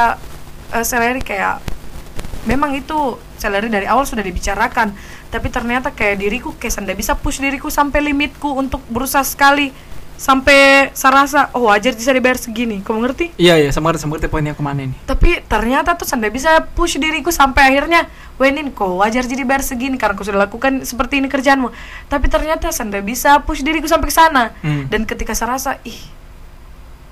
[0.71, 1.63] eh, salary kayak
[2.45, 2.99] memang itu
[3.37, 4.93] salary dari awal sudah dibicarakan
[5.31, 9.75] tapi ternyata kayak diriku kayak nggak bisa push diriku sampai limitku untuk berusaha sekali.
[10.17, 12.81] Sampai saya rasa oh wajar bisa dibayar segini.
[12.81, 13.37] Kamu ngerti?
[13.37, 14.97] Iya iya sama sama ngerti poinnya ke mana ini.
[15.05, 18.09] tapi ternyata tuh nggak bisa push diriku sampai akhirnya
[18.41, 20.01] Wenin kok wajar jadi bayar segini?
[20.01, 21.69] Karena aku sudah lakukan seperti ini kerjaanmu.
[22.09, 24.45] Tapi ternyata nggak bisa push diriku sampai ke sana.
[24.65, 24.89] Hmm.
[24.89, 26.01] dan ketika saya rasa ih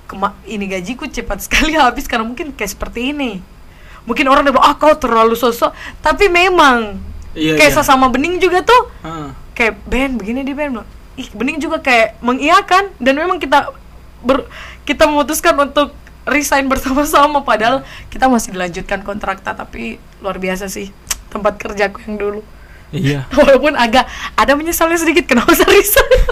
[0.05, 3.41] kema ini gajiku cepat sekali habis karena mungkin kayak seperti ini.
[4.05, 5.73] Mungkin orang udah bilang ah kau terlalu sosok.
[6.01, 6.97] Tapi memang
[7.35, 7.75] Iya, kayak iya.
[7.75, 9.29] saya sama bening juga tuh Heeh.
[9.53, 10.71] kayak Ben begini di Ben
[11.15, 13.71] ih bening juga kayak mengiyakan dan memang kita
[14.23, 14.47] ber,
[14.83, 15.91] kita memutuskan untuk
[16.25, 20.89] resign bersama-sama padahal kita masih dilanjutkan kontrakta tapi luar biasa sih
[21.29, 22.41] tempat kerjaku yang dulu
[22.95, 23.27] Iya.
[23.37, 26.09] walaupun agak ada menyesalnya sedikit kenapa saya resign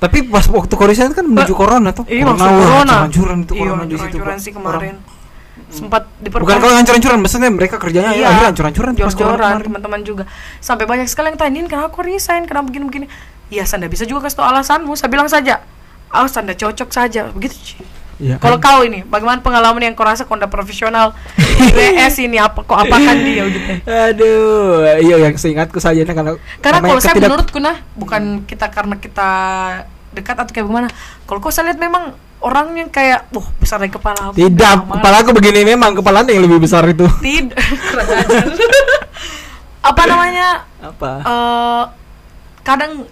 [0.00, 2.08] Tapi pas waktu Korea kan menuju corona tuh.
[2.08, 4.16] iya wah, corona hancur-hancuran itu iya corona di situ.
[4.40, 5.19] sih Orang-
[5.70, 10.24] sempat Bukan diperpanjang kalau hancur-hancuran, maksudnya mereka kerjanya Iya, ya, akhirnya hancur-hancuran jor-joran teman-teman juga.
[10.58, 12.44] Sampai banyak sekali yang tanyain kenapa aku resign?
[12.44, 13.06] Kenapa begini-begini?
[13.50, 15.62] Ya Sanda bisa juga kasih tau alasanmu saya bilang saja.
[16.10, 17.30] Oh Sanda cocok saja.
[17.30, 17.54] Begitu.
[18.20, 18.76] Iya, kalau kan?
[18.76, 21.16] kau ini bagaimana pengalaman yang kau rasa kau udah profesional?
[21.72, 23.80] WS ini apa kok apakan dia ujungnya
[24.12, 28.68] Aduh, iya yang seingatku saja nah, karena karena kalau saya ketidak- menurutku nah bukan kita
[28.68, 29.30] karena kita
[30.12, 30.88] dekat atau kayak gimana.
[31.24, 34.96] Kalau kau saya lihat memang orangnya kayak wah besar dari kepala tidak, Amal.
[34.96, 37.04] kepala aku begini memang kepala yang lebih besar itu.
[37.20, 37.56] tidak
[39.82, 41.10] apa namanya Apa?
[41.20, 41.82] eh
[42.60, 43.04] kadang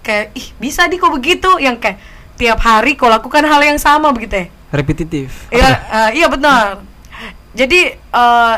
[0.00, 1.98] kayak ih bisa di kok begitu yang kayak
[2.34, 5.50] tiap hari kau lakukan hal yang sama begitu ya Repetitif.
[5.50, 6.82] iya eh, iya benar
[7.52, 8.56] jadi eh,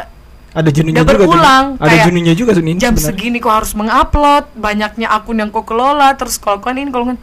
[0.53, 1.25] Ada jenuhnya juga.
[1.25, 2.77] berulang, Ada jenuhnya juga Sunin.
[2.77, 3.09] jam sebenarnya.
[3.09, 7.19] segini kau harus mengupload banyaknya akun yang kau kelola terus kalau kau ini kalau kan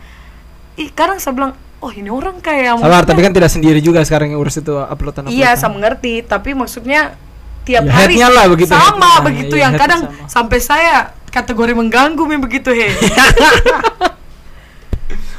[0.75, 4.03] ih kadang saya bilang oh ini orang kayak Sabar, maksudnya- tapi kan tidak sendiri juga
[4.03, 5.27] sekarang yang urus itu uploadan.
[5.27, 7.15] Iya, saya mengerti, tapi maksudnya
[7.63, 10.27] tiap Ya, hari lah begitu, sama begitu Iya, yang kadang sama.
[10.27, 10.95] sampai saya
[11.29, 12.89] kategori mengganggu mi begitu he.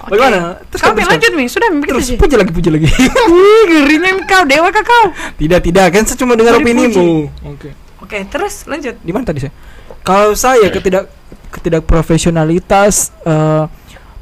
[0.00, 0.16] Oke.
[0.16, 0.56] Bagaimana?
[0.66, 2.16] Terus Kami lanjut mi, sudah mi begitu Terus sih.
[2.16, 2.86] puji lagi, puji lagi.
[3.30, 5.04] Wih, ngerinya mi kau dewa kah kau.
[5.36, 6.64] tidak, tidak, kan saya cuma dengar dipuji.
[6.64, 7.08] opinimu.
[7.46, 7.68] Oke.
[8.00, 8.96] Oke, terus lanjut.
[8.96, 9.52] Di mana tadi saya?
[10.00, 11.12] Kalau saya ketidak
[11.52, 13.64] ketidakprofesionalitas eh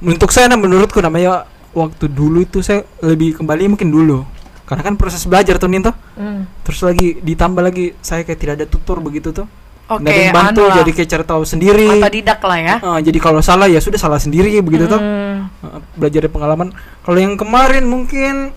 [0.00, 1.46] untuk saya nah, menurutku namanya
[1.78, 4.26] waktu dulu itu saya lebih kembali mungkin dulu.
[4.68, 5.94] Karena kan proses belajar tuh Ninto.
[6.12, 6.44] Hmm.
[6.60, 9.48] Terus lagi ditambah lagi saya kayak tidak ada tutor begitu tuh.
[9.88, 11.88] Oke, yang bantu anu jadi kayak cari tahu sendiri.
[11.88, 12.76] Otodidak lah ya.
[12.76, 15.00] Eh, jadi kalau salah ya sudah salah sendiri begitu tuh.
[15.00, 15.48] Hmm.
[15.64, 16.68] Eh, belajar dari pengalaman.
[17.00, 18.52] Kalau yang kemarin mungkin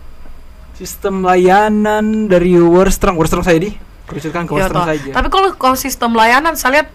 [0.75, 3.71] sistem layanan dari Wordstrong, Wordstrong saya di
[4.03, 4.91] kerucutkan ke Iya, Wordstrong toh.
[4.91, 5.11] saja.
[5.15, 6.87] Tapi kalau kalau sistem layanan saya lihat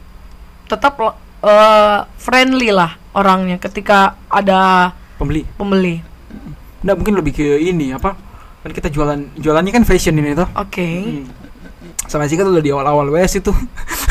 [0.69, 1.01] tetap
[1.41, 5.49] eh, friendly lah orangnya ketika ada Pembeli.
[5.57, 6.05] pembeli.
[6.87, 8.15] Nggak mungkin lebih ke ini apa?
[8.63, 10.47] Kan kita jualan jualannya kan fashion ini tuh.
[10.55, 10.87] Oke.
[10.87, 11.27] Hmm.
[12.07, 13.51] Sama sih kan udah di awal-awal WS itu.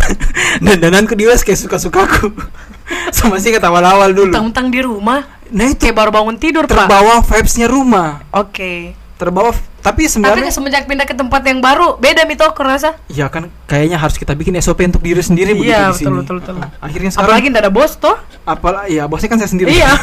[0.66, 2.36] Dan dananku di WS kayak suka-sukaku.
[3.16, 4.28] Sama sih kata awal-awal dulu.
[4.30, 6.90] Mentang-mentang di rumah Nah itu kayak baru bangun tidur, Pak.
[6.90, 8.26] terbawa vibes-nya rumah.
[8.34, 8.98] Oke.
[9.16, 12.98] Terbawa tapi Tapi sebenarnya semenjak pindah ke tempat yang baru, beda nih aku rasa.
[13.06, 16.10] ya kan kayaknya harus kita bikin SOP untuk diri sendiri begitu Iya, di sini.
[16.10, 16.56] betul, betul, betul.
[16.58, 18.18] Nah, akhirnya sekarang Apalagi ndak ada bos toh.
[18.44, 19.70] apalah ya bosnya kan saya sendiri.
[19.78, 19.94] Iya.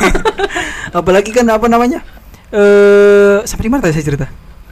[1.03, 2.01] Apalagi kan apa namanya?
[2.53, 4.27] Eh sampai di mana tadi saya cerita?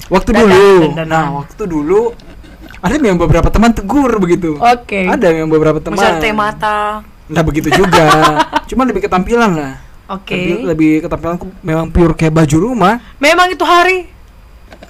[0.07, 0.93] Waktu dulu.
[1.01, 2.13] Nah, waktu dulu
[2.81, 4.61] ada yang beberapa teman tegur begitu.
[4.61, 5.09] Oke.
[5.09, 6.21] Ada yang beberapa teman.
[6.21, 7.01] Teh mata.
[7.27, 8.37] Nah begitu juga.
[8.69, 9.73] Cuma lebih ketampilan lah.
[10.11, 10.35] Oke.
[10.35, 13.01] Lebih, lebih ketampilanku memang pure kayak baju rumah.
[13.17, 14.11] Memang itu hari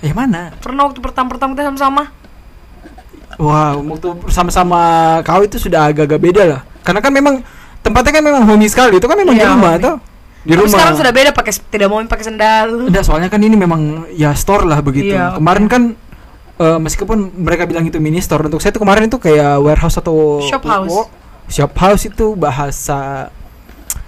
[0.01, 0.49] Eh mana?
[0.57, 2.09] pernah waktu pertama-pertama kita sama-sama.
[3.37, 4.81] Wah, waktu sama-sama
[5.21, 6.61] kau itu sudah agak-agak beda lah.
[6.81, 7.45] Karena kan memang
[7.85, 8.97] tempatnya kan memang homey sekali.
[8.97, 9.85] Itu kan memang di Iya, rumah homey.
[10.41, 10.73] Di Tapi rumah.
[10.73, 12.67] sekarang sudah beda pakai tidak mau pakai sendal.
[12.89, 15.13] Enggak, soalnya kan ini memang ya store lah begitu.
[15.13, 15.83] Iya, kemarin kan
[16.57, 20.41] eh, meskipun mereka bilang itu mini store untuk saya itu kemarin itu kayak warehouse atau
[20.41, 20.97] Shop house.
[21.47, 23.29] shop house itu bahasa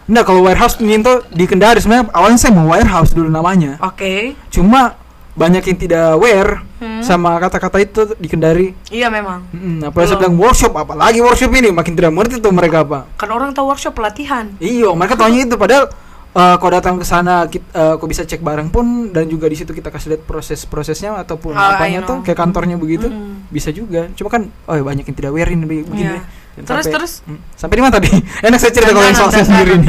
[0.03, 3.79] Enggak, kalau warehouse ini tuh di Kendari sebenarnya awalnya saya mau warehouse dulu namanya.
[3.79, 4.35] Oke.
[4.49, 4.99] Cuma
[5.33, 6.99] banyak yang tidak aware Hmm.
[6.99, 8.75] sama kata-kata itu di Kendari.
[8.91, 9.47] Iya memang.
[9.49, 13.07] Hmm, apalagi saya bilang workshop, apalagi workshop ini makin tidak mengerti tuh mereka apa.
[13.15, 14.51] Kan orang tahu workshop pelatihan.
[14.59, 15.87] Iya, mereka taunya itu padahal
[16.33, 17.61] eh kau datang ke sana eh,
[18.01, 21.77] kau bisa cek barang pun dan juga di situ kita kasih lihat proses-prosesnya ataupun Ah,
[21.77, 23.07] apanya tuh kayak kantornya begitu.
[23.07, 23.49] Mm.
[23.49, 24.09] Bisa juga.
[24.17, 26.09] Cuma kan oh ya banyak yang tidak aware ini begini.
[26.09, 26.25] Iya.
[26.53, 27.13] Dan Terus sampai- terus.
[27.25, 28.09] Hmm, sampai di mana tadi?
[28.49, 29.89] Enak saya cerita kalau yang soal saya sendiri nih.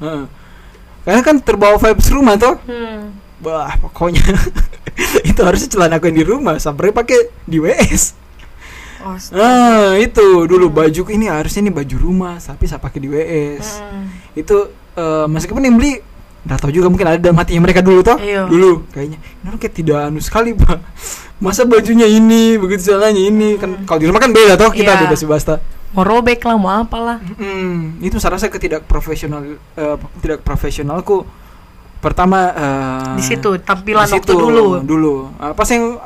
[0.00, 0.24] Heeh.
[1.02, 2.56] Karena kan terbawa vibes rumah tuh.
[2.64, 3.12] Hmm.
[3.42, 4.22] Wah, pokoknya
[5.28, 8.14] itu harusnya celana aku yang di rumah sampai pakai di WS.
[9.02, 13.82] Oh, Ah, itu dulu baju ini harusnya ini baju rumah, tapi saya pakai di WS.
[13.82, 14.06] Hmm.
[14.32, 16.00] Itu eh, meskipun yang beli
[16.42, 18.18] nggak tahu juga mungkin ada dalam hatinya mereka dulu toh.
[18.18, 18.50] Iya.
[18.50, 20.78] Dulu kayaknya ini kayak tidak anu sekali, Pak.
[21.42, 25.14] Masa bajunya ini, begitu celananya ini kan kalau di rumah kan beda toh, kita beda
[25.14, 25.58] si Basta.
[25.92, 27.20] Mau robek lah, mau apalah.
[27.36, 29.44] Hmm, itu saya rasa ketidak profesional
[29.76, 31.22] eh, tidak profesionalku
[32.02, 34.82] pertama eh, Di situ, tampilan di waktu situ, dulu.
[34.82, 36.00] dulu Eh, pas yang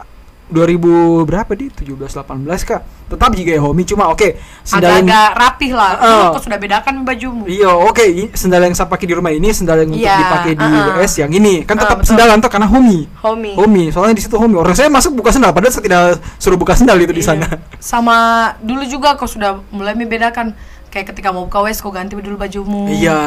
[0.48, 0.78] 2000
[1.22, 2.22] berapa di 17 18
[2.62, 5.90] kah tetap juga ya homie cuma oke sendal yang Agak-agak rapih lah.
[5.96, 6.26] Heeh.
[6.28, 7.42] Kau sudah bedakan bajumu.
[7.44, 10.52] Iya oke i- sendal yang saya pakai di rumah ini sendal yang untuk Iya, dipakai
[10.52, 10.98] di uh-uh.
[10.98, 12.08] WS yang ini kan Uh, tetap betul.
[12.12, 13.54] sendalan tuh karena homie Homie.
[13.54, 16.02] homie soalnya di situ homie orang saya masuk buka sendal padahal saya tidak
[16.36, 17.30] suruh buka sendal itu di Iya.
[17.32, 17.46] sana
[17.78, 18.16] Sama
[18.58, 20.54] dulu juga kau sudah mulai membedakan
[20.96, 22.88] kayak ketika mau buka WS kau ganti dulu bajumu.
[22.88, 23.20] Iya,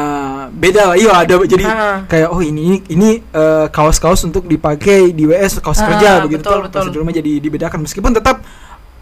[0.50, 0.96] beda lah.
[0.98, 2.02] Iya, ada jadi Ah.
[2.10, 6.58] kayak oh ini ini eh, kaos-kaos untuk dipakai di WS kaos Ah, kerja begitu betul,
[6.58, 6.62] tuh.
[6.66, 6.82] betul.
[6.90, 8.42] Di rumah jadi dibedakan meskipun tetap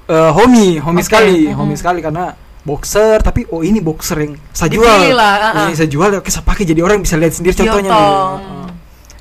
[0.05, 1.57] eh, homie, homie Oke, sekali, mhm.
[1.57, 2.37] homie sekali karena
[2.69, 5.01] boxer tapi oh ini boxer yang saya jual.
[5.17, 5.65] Lah, ah, ah.
[5.65, 7.89] Ini saya jual oke saya pakai jadi orang bisa lihat sendiri contohnya.
[7.89, 8.37] Yotong.
[8.37, 8.69] Ah.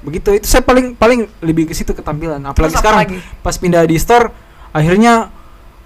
[0.03, 2.43] Begitu itu saya paling paling lebih ke situ ketampilan.
[2.43, 3.17] Apalagi Terus sekarang lagi?
[3.39, 4.27] pas pindah di store
[4.75, 5.31] akhirnya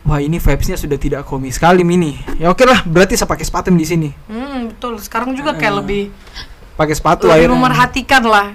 [0.02, 2.18] Wah ini vibesnya sudah tidak homie sekali mini.
[2.36, 4.10] Ya oke lah, berarti saya pakai sepatu di sini.
[4.26, 4.98] Hmm, betul.
[4.98, 5.80] Sekarang juga kayak Ah.
[5.80, 6.04] lebih
[6.74, 7.54] Pakai sepatu lebih akhirnya.
[7.56, 8.48] memerhatikan lah.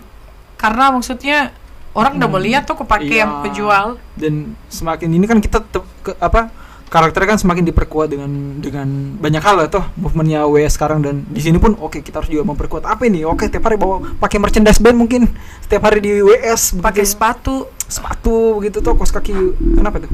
[0.57, 1.55] Karena maksudnya
[1.93, 2.37] orang udah Hmm.
[2.37, 3.23] melihat tuh kau pakai Iya.
[3.23, 3.87] yang penjual.
[4.13, 4.35] dan
[4.67, 6.49] semakin ini kan kita te- ke, apa
[6.87, 11.39] karakternya kan semakin diperkuat dengan dengan banyak hal lah toh movementnya WS sekarang dan di
[11.39, 14.79] sini pun oke kita harus juga memperkuat apa ini oke tiap hari bawa pakai merchandise
[14.79, 15.29] band mungkin
[15.61, 17.69] setiap hari di WS Pakai sepatu.
[17.87, 19.33] Sepatu begitu tuh kos kaki
[19.75, 20.11] kenapa tuh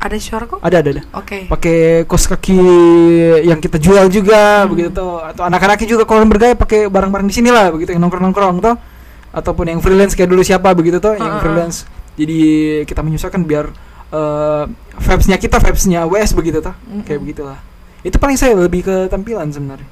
[0.00, 0.58] Ada suara kok?
[0.60, 1.44] ada ada ada Oke.
[1.46, 2.56] pakai kos kaki
[3.42, 4.70] yang kita jual juga Hmm.
[4.70, 8.56] begitu tuh atau anak-anaknya juga kalau bergaya pakai barang-barang di sini lah begitu yang nongkrong-nongkrong
[8.60, 8.74] tuh
[9.30, 11.42] ataupun yang freelance kayak dulu siapa begitu tuh yang Heeh.
[11.42, 11.84] freelance
[12.14, 12.38] jadi
[12.84, 13.66] kita menyesuaikan biar
[14.10, 14.64] eh,
[14.98, 17.02] vibes-nya kita vibes-nya WS begitu tuh Mm-mm.
[17.04, 17.58] kayak begitulah
[18.00, 19.86] itu paling saya lebih ke tampilan sebenarnya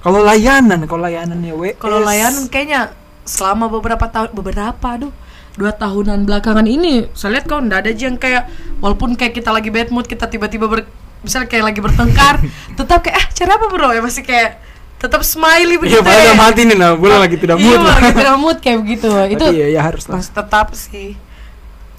[0.00, 2.90] kalau layanan kalau layanannya WS Kalau layanan kayaknya
[3.22, 5.12] selama beberapa tahun beberapa aduh
[5.52, 8.48] dua tahunan belakangan ini saya lihat kau ndak ada aja yang kayak
[8.80, 10.88] walaupun kayak kita lagi bad mood kita tiba-tiba ber,
[11.20, 12.40] misalnya kayak lagi bertengkar
[12.78, 13.92] tetap kayak ah cara apa bro?
[13.92, 14.58] Ya masih kayak
[14.96, 16.34] tetap smiley begitu iya padahal ya.
[16.38, 17.74] hati nih nah boleh lagi tidak mood.
[17.74, 19.08] iya, lagi tidak mood kayak begitu.
[19.28, 20.22] Itu iya ya harus lah.
[20.22, 21.18] tetap sih.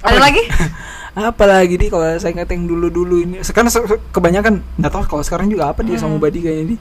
[0.02, 0.42] Apa ada lagi?
[1.14, 3.36] apalagi nih kalau saya ingat yang dulu-dulu ini?
[3.44, 6.24] Sekarang se- se- kebanyakan nggak tahu kalau sekarang juga apa dia sama Hmm.
[6.24, 6.76] Badi kayaknya ini.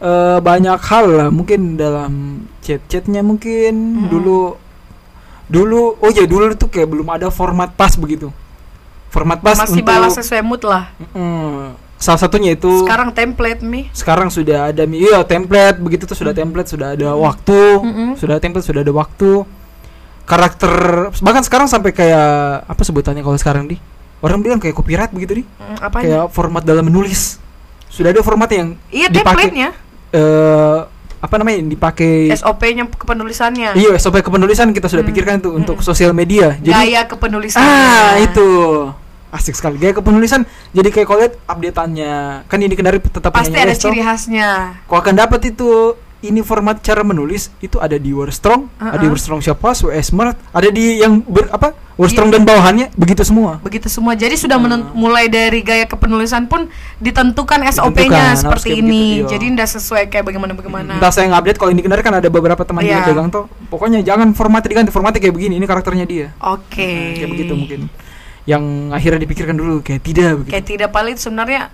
[0.00, 2.12] Eh, banyak hal lah mungkin dalam
[2.62, 3.74] chat-chatnya mungkin.
[3.74, 4.08] Hmm.
[4.08, 4.56] dulu
[5.54, 8.34] dulu oh ya dulu tuh kayak belum ada format pas begitu.
[9.14, 10.90] Format pas masih untuk balas sesuai mood lah.
[11.14, 13.86] Mm, salah satunya itu sekarang template mi.
[13.94, 15.78] Sekarang sudah ada mi- iya template.
[15.78, 17.60] Begitu tuh sudah template sudah ada waktu.
[17.78, 18.10] Mm-mm.
[18.18, 19.46] sudah template sudah ada waktu.
[20.24, 20.72] Karakter
[21.20, 23.76] bahkan sekarang sampai kayak apa sebutannya kalau sekarang di?
[24.24, 25.44] Orang bilang kayak copyright begitu di.
[25.78, 27.38] Apa kayak format dalam menulis.
[27.92, 29.52] Sudah ada format yang iya dipakai.
[29.52, 29.70] template-nya.
[30.10, 30.78] Eh
[31.24, 35.10] apa namanya yang dipakai SOP-nya kepenulisannya iya SOP kepenulisan kita sudah Hmm.
[35.10, 35.86] pikirkan itu untuk Hmm.
[35.86, 36.52] sosial media.
[36.58, 38.48] Jadi gaya kepenulisannya ah itu.
[39.30, 39.80] Asik sekali.
[39.80, 42.44] Gaya kepenulisan jadi kayak kalau lihat updateannya.
[42.44, 43.88] Kan ini kendari tetap pasti ada Wes, toh.
[43.88, 44.78] ciri khasnya.
[44.84, 49.10] Kau akan dapat itu ini format cara menulis itu ada di Wordstrong, ada di Uh-uh.
[49.10, 52.34] Wordstrong siapa, WS Smart, ada di yang ber, apa Wordstrong Iya.
[52.34, 53.60] dan bawahannya begitu semua.
[53.60, 54.66] begitu semua jadi sudah Hmm.
[54.66, 56.66] menen- mulai dari gaya kepenulisan pun
[56.98, 59.30] ditentukan SOP-nya seperti ini begitu, iya.
[59.30, 62.60] jadi tidak sesuai kayak bagaimana bagaimana Entah saya update kalau ini kendari kan ada beberapa
[62.60, 62.98] teman Iya.
[62.98, 63.44] juga dagang tuh.
[63.68, 66.26] Pokoknya jangan formatnya diganti, formatnya kayak begini, ini karakternya dia.
[66.36, 67.80] oke Nah, kayak begitu mungkin.
[68.44, 70.52] Yang akhirnya dipikirkan dulu kayak tidak begitu.
[70.52, 71.70] kayak tidak paling sebenarnya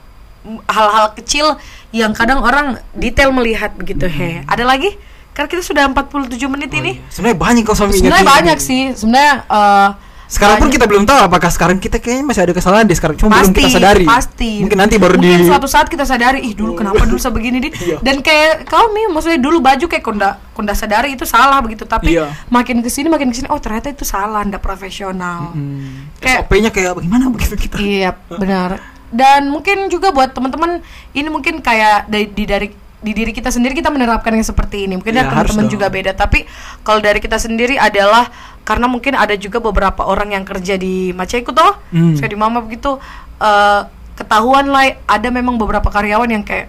[0.66, 1.57] hal-hal kecil
[1.91, 4.97] yang kadang orang detail melihat begitu he ada lagi
[5.30, 6.74] karena kita sudah 47 menit Hmm.
[6.74, 7.07] Oh ini iya.
[7.09, 8.64] Sebenarnya banyak kalau sama sebenarnya banyak ini.
[8.64, 9.88] sih sebenarnya eh,
[10.30, 13.34] Sekarang pun kita belum tahu apakah sekarang kita kayaknya masih ada kesalahan deh sekarang cuma
[13.34, 14.05] belum pasti kita sadari.
[14.07, 17.30] pasti Mungkin nanti baru Mungkin di suatu saat kita sadari ih dulu kenapa dulu saya
[17.32, 17.99] begini Iya.
[17.99, 22.14] dan kayak kau mi maksudnya dulu baju kayak konda konda sadari itu salah begitu tapi
[22.14, 22.30] Iya.
[22.47, 26.14] makin ke sini makin ke sini oh ternyata itu salah ndak profesional Hmm.
[26.16, 27.76] Kayak- SOP-nya kayak bagaimana begitu kita.
[27.76, 28.78] iya benar
[29.11, 30.82] dan mungkin juga buat teman-teman
[31.12, 32.68] ini mungkin kayak dari di dari
[33.00, 35.00] di diri kita sendiri kita menerapkan yang seperti ini.
[35.00, 36.12] Mungkin Iya, ya, teman-teman juga beda.
[36.12, 36.44] Tapi
[36.84, 38.28] kalau dari kita sendiri adalah
[38.62, 42.14] karena mungkin ada juga beberapa orang yang kerja di Maceku toh Hmm.
[42.14, 43.00] di Mama begitu
[43.40, 43.80] eh,
[44.20, 46.68] ketahuan lah ada memang beberapa karyawan yang kayak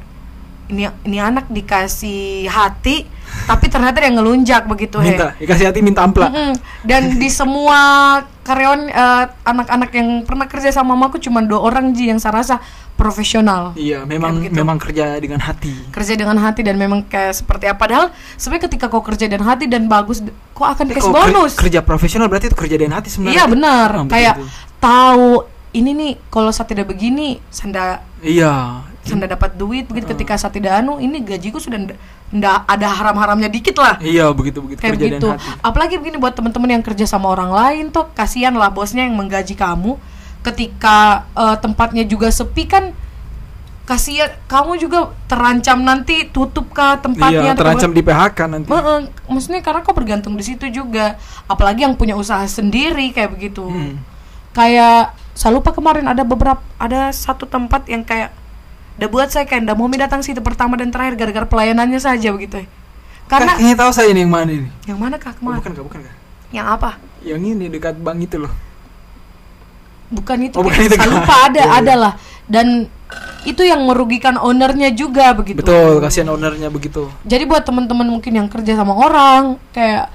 [0.72, 3.04] ini ini anak dikasih hati
[3.46, 6.54] tapi ternyata dia ngelunjak begitu he minta dikasih hati minta ampla Mm-mm.
[6.82, 7.80] Dan di semua
[8.42, 12.56] karyawan eh, anak-anak yang pernah kerja sama mamaku cuma dua orang ji yang saya rasa
[12.98, 13.74] profesional.
[13.74, 14.54] iya memang begitu.
[14.54, 17.82] memang kerja dengan hati Kerja dengan hati dan memang kayak seperti apa.
[17.82, 18.06] Padahal
[18.38, 20.22] sebenarnya ketika kau kerja dengan hati dan bagus,
[20.54, 21.58] kau akan dikasih bonus.
[21.58, 23.90] kerja profesional berarti itu kerja dengan hati sebenarnya Iya benar.
[23.90, 24.54] Ah, kayak begitu.
[24.78, 25.30] tahu
[25.72, 30.12] ini nih kalau saya tidak begini, sanda iya sanda dapat duit begitu Ah.
[30.12, 31.98] ketika saya tidak anu, ini gajiku sudah nda-
[32.32, 33.98] ndak ada haram-haramnya dikit lah.
[34.00, 35.28] iya begitu begitu kayak begitu.
[35.28, 39.14] hati Apalagi begini buat teman-teman yang kerja sama orang lain tuh kasihan lah bosnya yang
[39.14, 39.98] menggaji kamu
[40.42, 40.98] ketika
[41.34, 42.94] eh, tempatnya juga sepi kan
[43.84, 48.68] kasihan kamu juga terancam nanti tutup kah tempatnya Iya, terancam di PHK nanti.
[48.68, 53.66] Heeh, maksudnya karena kau bergantung di situ juga apalagi yang punya usaha sendiri kayak begitu
[53.66, 54.00] Hmm.
[54.52, 58.32] kayak saya lupa kemarin ada beberapa ada satu tempat yang kayak
[59.02, 62.30] udah buat saya kayak ndak mau mi datang situ pertama dan terakhir gara-gara pelayanannya saja
[62.30, 62.68] begitu ya
[63.26, 64.70] karena Kan, kayaknya tahu saya ini yang mana ini.
[64.86, 66.16] yang mana kak Oh, kemarin bukan kak, bukan kak.
[66.52, 68.54] yang apa Yang ini dekat bank itu loh.
[70.08, 70.70] bukan itu Oh, Kak.
[70.70, 71.08] bukan itu, Kak.
[71.08, 71.74] lupa ada iya.
[71.76, 72.14] ada lah
[72.46, 72.68] dan
[73.42, 77.10] itu yang merugikan ownernya juga begitu Betul, kasihan ownernya begitu.
[77.24, 80.14] jadi buat teman-teman mungkin yang kerja sama orang kayak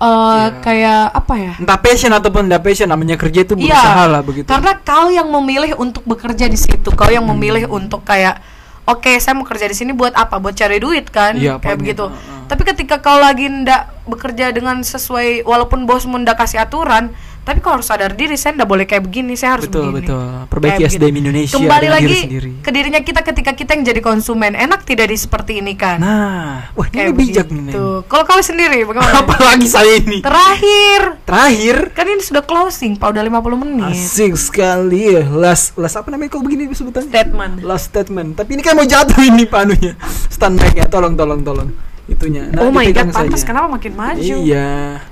[0.00, 0.48] eh Iya.
[0.58, 4.48] kayak apa ya Entah passion ataupun tidak passion, namanya kerja itu Iya, berusaha lah begitu.
[4.48, 7.78] Karena kau yang memilih untuk bekerja di situ, kau yang memilih Hmm.
[7.78, 8.40] untuk kayak,
[8.82, 10.36] oke saya mau kerja di sini buat apa?
[10.36, 11.36] Buat cari duit kan?
[11.36, 12.08] Iya, kayak begitu.
[12.08, 12.38] itu, heeh.
[12.48, 17.12] Tapi ketika kau lagi ndak bekerja dengan sesuai, walaupun bosmu ndak kasih aturan,
[17.50, 20.06] tapi kau harus sadar diri, saya ndak boleh kayak begini, saya harus betul, begini.
[20.06, 20.26] betul.
[20.46, 21.14] Perbaiki Kayak SDM.
[21.18, 22.50] Indonesia Kembali lagi diri sendiri.
[22.62, 25.98] ke dirinya kita ketika kita yang jadi konsumen, enak tidak di seperti ini kan?
[25.98, 27.74] Nah, wah ini kayak bijak begitu.
[27.74, 28.06] nih.
[28.06, 29.18] Kalau kau sendiri bagaimana?
[29.26, 30.22] Apalagi saya ini.
[30.22, 33.98] Terakhir, Terakhir, kan ini sudah closing, Pak udah 50 menit.
[33.98, 35.26] asik sekali ya.
[35.26, 37.10] Last, last apa namanya kok begini sebutannya?
[37.10, 37.54] Statement.
[37.66, 38.38] Last statement.
[38.38, 39.98] Tapi ini kan mau jatuh ini panunya.
[40.30, 41.66] Stand mic-nya, tolong, tolong, tolong.
[42.06, 42.46] Itunya.
[42.46, 44.22] Nah, oh my god, pantas kenapa makin maju?
[44.22, 45.02] Iya.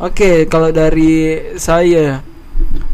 [0.00, 2.22] Oke, kalau dari saya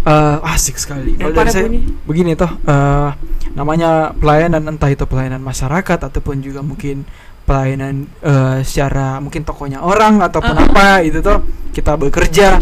[0.02, 1.14] eh asik sekali.
[1.14, 1.80] Kalau dari saya bunyi.
[2.04, 3.10] begini toh, eh,
[3.52, 7.04] namanya pelayanan entah itu pelayanan masyarakat ataupun juga mungkin
[7.44, 10.68] pelayanan eh, secara mungkin tokonya orang ataupun Uh-uh.
[10.68, 11.40] apa itu toh
[11.72, 12.60] kita bekerja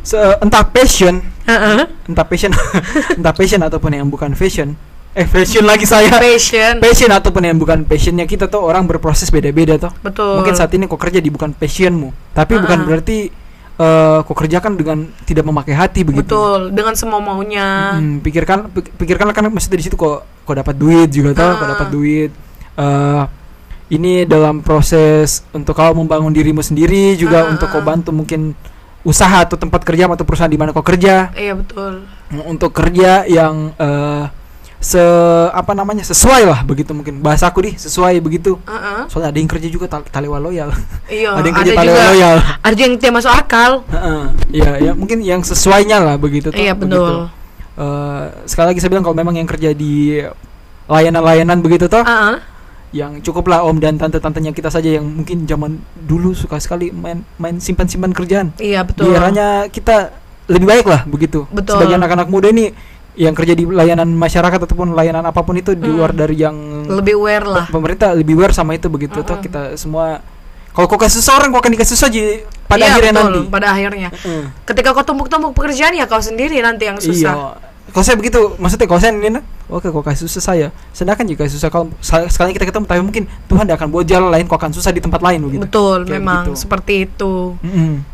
[0.00, 1.84] Se- entah passion, Heeh.
[2.08, 2.48] entah passion,
[3.20, 4.72] entah passion ataupun yang bukan fashion.
[5.12, 6.08] Eh fashion lagi saya.
[6.08, 6.80] Passion.
[6.80, 10.38] Passion ataupun yang bukan passionnya kita tuh orang berproses beda-beda toh Betul.
[10.40, 12.84] mungkin saat ini kok kerja di bukan passionmu tapi Ah, bukan ah.
[12.86, 13.18] berarti
[13.80, 17.96] eh kok kerja kan dengan tidak memakai hati begitu Betul, dengan semua maunya.
[17.96, 21.70] Hmm, pikirkan pik- pikirkanlah kan maksudnya di situ kok kok dapat duit juga kok Ah.
[21.72, 22.30] dapat duit
[22.76, 23.22] eh
[23.90, 27.86] ini dalam proses untuk kau membangun dirimu sendiri juga Ah, untuk kau ah.
[27.86, 28.52] bantu mungkin
[29.00, 32.04] usaha atau tempat kerja atau perusahaan di mana kau kerja Iya betul.
[32.44, 34.24] untuk kerja yang eh
[34.80, 34.96] se
[35.52, 39.12] apa namanya sesuai lah begitu mungkin bahasaku nih sesuai begitu Heeh.
[39.12, 40.72] soalnya ada yang kerja juga tal- talewa loyal
[41.12, 41.36] Iya.
[41.36, 41.80] ada yang ada kerja juga.
[41.84, 43.72] talewa loyal Ada yang tidak masuk akal.
[43.86, 44.22] Heeh.
[44.50, 46.96] Iya, ya mungkin yang sesuainya lah begitu toh, Iya begitu.
[46.96, 47.28] betul.
[47.76, 50.20] Eh, sekali lagi saya bilang kalau memang yang kerja di
[50.86, 52.36] layanan-layanan begitu toh, Heeh.
[52.90, 57.56] yang cukuplah om dan tante-tantenya kita saja yang mungkin zaman dulu suka sekali main main
[57.56, 58.50] simpan-simpan kerjaan.
[58.56, 59.12] Iya Di betul.
[59.12, 60.10] eranya kita
[60.46, 61.46] lebih baik lah begitu.
[61.48, 61.78] Betul.
[61.78, 62.74] Sebagian anak-anak muda ini
[63.12, 65.96] yang kerja di layanan masyarakat ataupun layanan apa pun itu di Hmm.
[65.96, 66.54] luar dari yang
[66.86, 67.66] lebih aware lah.
[67.68, 69.44] pemerintah lebih aware sama itu begitu toh Mm-mm.
[69.44, 70.22] kita semua
[70.70, 72.22] kalau kau kasih susah orang kau akan dikasih susah aja
[72.64, 73.40] pada Iya, akhirnya betul, nanti.
[73.50, 74.08] Pada akhirnya.
[74.12, 74.42] Heeh.
[74.64, 77.34] Ketika kau tumpuk-tumpuk pekerjaan ya kau sendiri nanti yang susah.
[77.34, 77.68] Iya.
[77.90, 80.68] Kalau saya begitu, maksudnya kalau saya ini, oke kau kasih susah saya.
[80.92, 84.46] Sedangkan jika susah kalau sekali kita ketemu, tapi mungkin Tuhan tidak akan buat jalan lain,
[84.46, 85.66] kau akan susah di tempat lain begitu.
[85.66, 86.54] Betul, Kayak memang begitu.
[86.56, 87.58] seperti itu.
[87.58, 88.06] Mm-mm.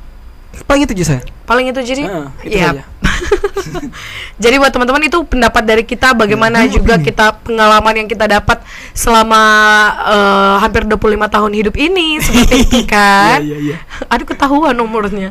[0.64, 1.20] Paling itu aja saya.
[1.44, 2.02] Paling itu jadi.
[2.02, 2.68] Heeh, itu Iya.
[2.72, 2.82] saja.
[4.42, 6.72] Jadi buat teman-teman itu pendapat dari kita bagaimana Hmm.
[6.72, 8.58] juga kita pengalaman yang kita dapat
[8.92, 9.42] selama
[10.04, 10.98] eh, hampir 25
[11.28, 13.38] tahun hidup ini seperti itu kan.
[13.40, 13.76] Iya, iya, iya.
[14.08, 15.30] Aduh ketahuan umurnya.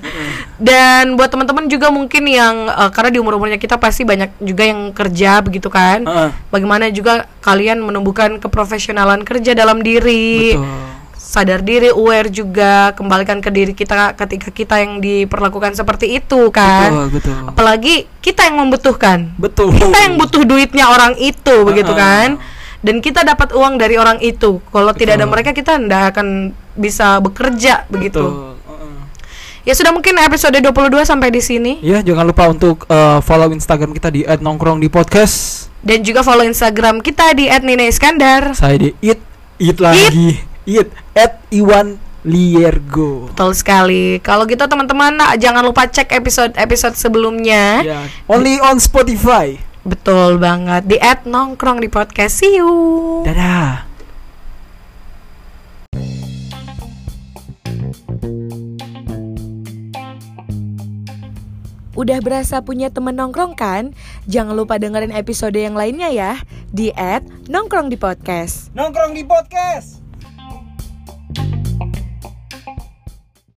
[0.56, 4.89] Dan buat teman-teman juga mungkin yang eh, karena di umur-umurnya kita pasti banyak juga yang
[4.91, 6.06] kerja begitu kan.
[6.06, 6.30] Heeh.
[6.50, 10.56] Bagaimana juga kalian menumbuhkan keprofesionalan kerja dalam diri.
[10.58, 10.95] Betul.
[11.26, 16.94] Sadar diri, aware juga, kembalikan ke diri kita ketika kita yang diperlakukan seperti itu kan.
[16.94, 17.36] Betul, betul.
[17.50, 19.34] Apalagi kita yang membutuhkan.
[19.34, 19.74] Betul.
[19.74, 21.98] Kita yang butuh duitnya orang itu begitu Uh-uh.
[21.98, 22.30] kan.
[22.86, 24.62] Dan kita dapat uang dari orang itu.
[24.70, 28.22] Kalau tidak ada mereka kita tidak akan bisa bekerja begitu.
[28.22, 28.54] Betul.
[28.62, 28.94] Heeh.
[29.66, 33.98] Ya sudah mungkin episode 22 sampai di sini Ya, jangan lupa untuk eh, follow Instagram
[33.98, 35.68] kita di @nongkrong di podcast.
[35.82, 38.54] dan juga follow Instagram kita di @nina_iskandar.
[38.54, 39.18] Saya di it
[39.58, 40.38] it lagi.
[40.38, 40.55] It
[41.16, 43.30] at Iwan Liergo.
[43.30, 44.18] Betul sekali.
[44.20, 47.86] Kalau gitu teman-teman nah, jangan lupa cek episode-episode sebelumnya.
[47.86, 49.61] Ya, only on Spotify.
[49.86, 52.41] Betul banget di @nongkrong di podcast.
[52.41, 53.22] See you.
[53.22, 53.86] Dadah.
[61.95, 63.95] Udah berasa punya temen nongkrong kan?
[64.28, 66.43] Jangan lupa dengerin episode yang lainnya ya
[66.74, 66.91] di
[67.47, 68.74] @nongkrong di podcast.
[68.76, 69.95] Nongkrong di podcast.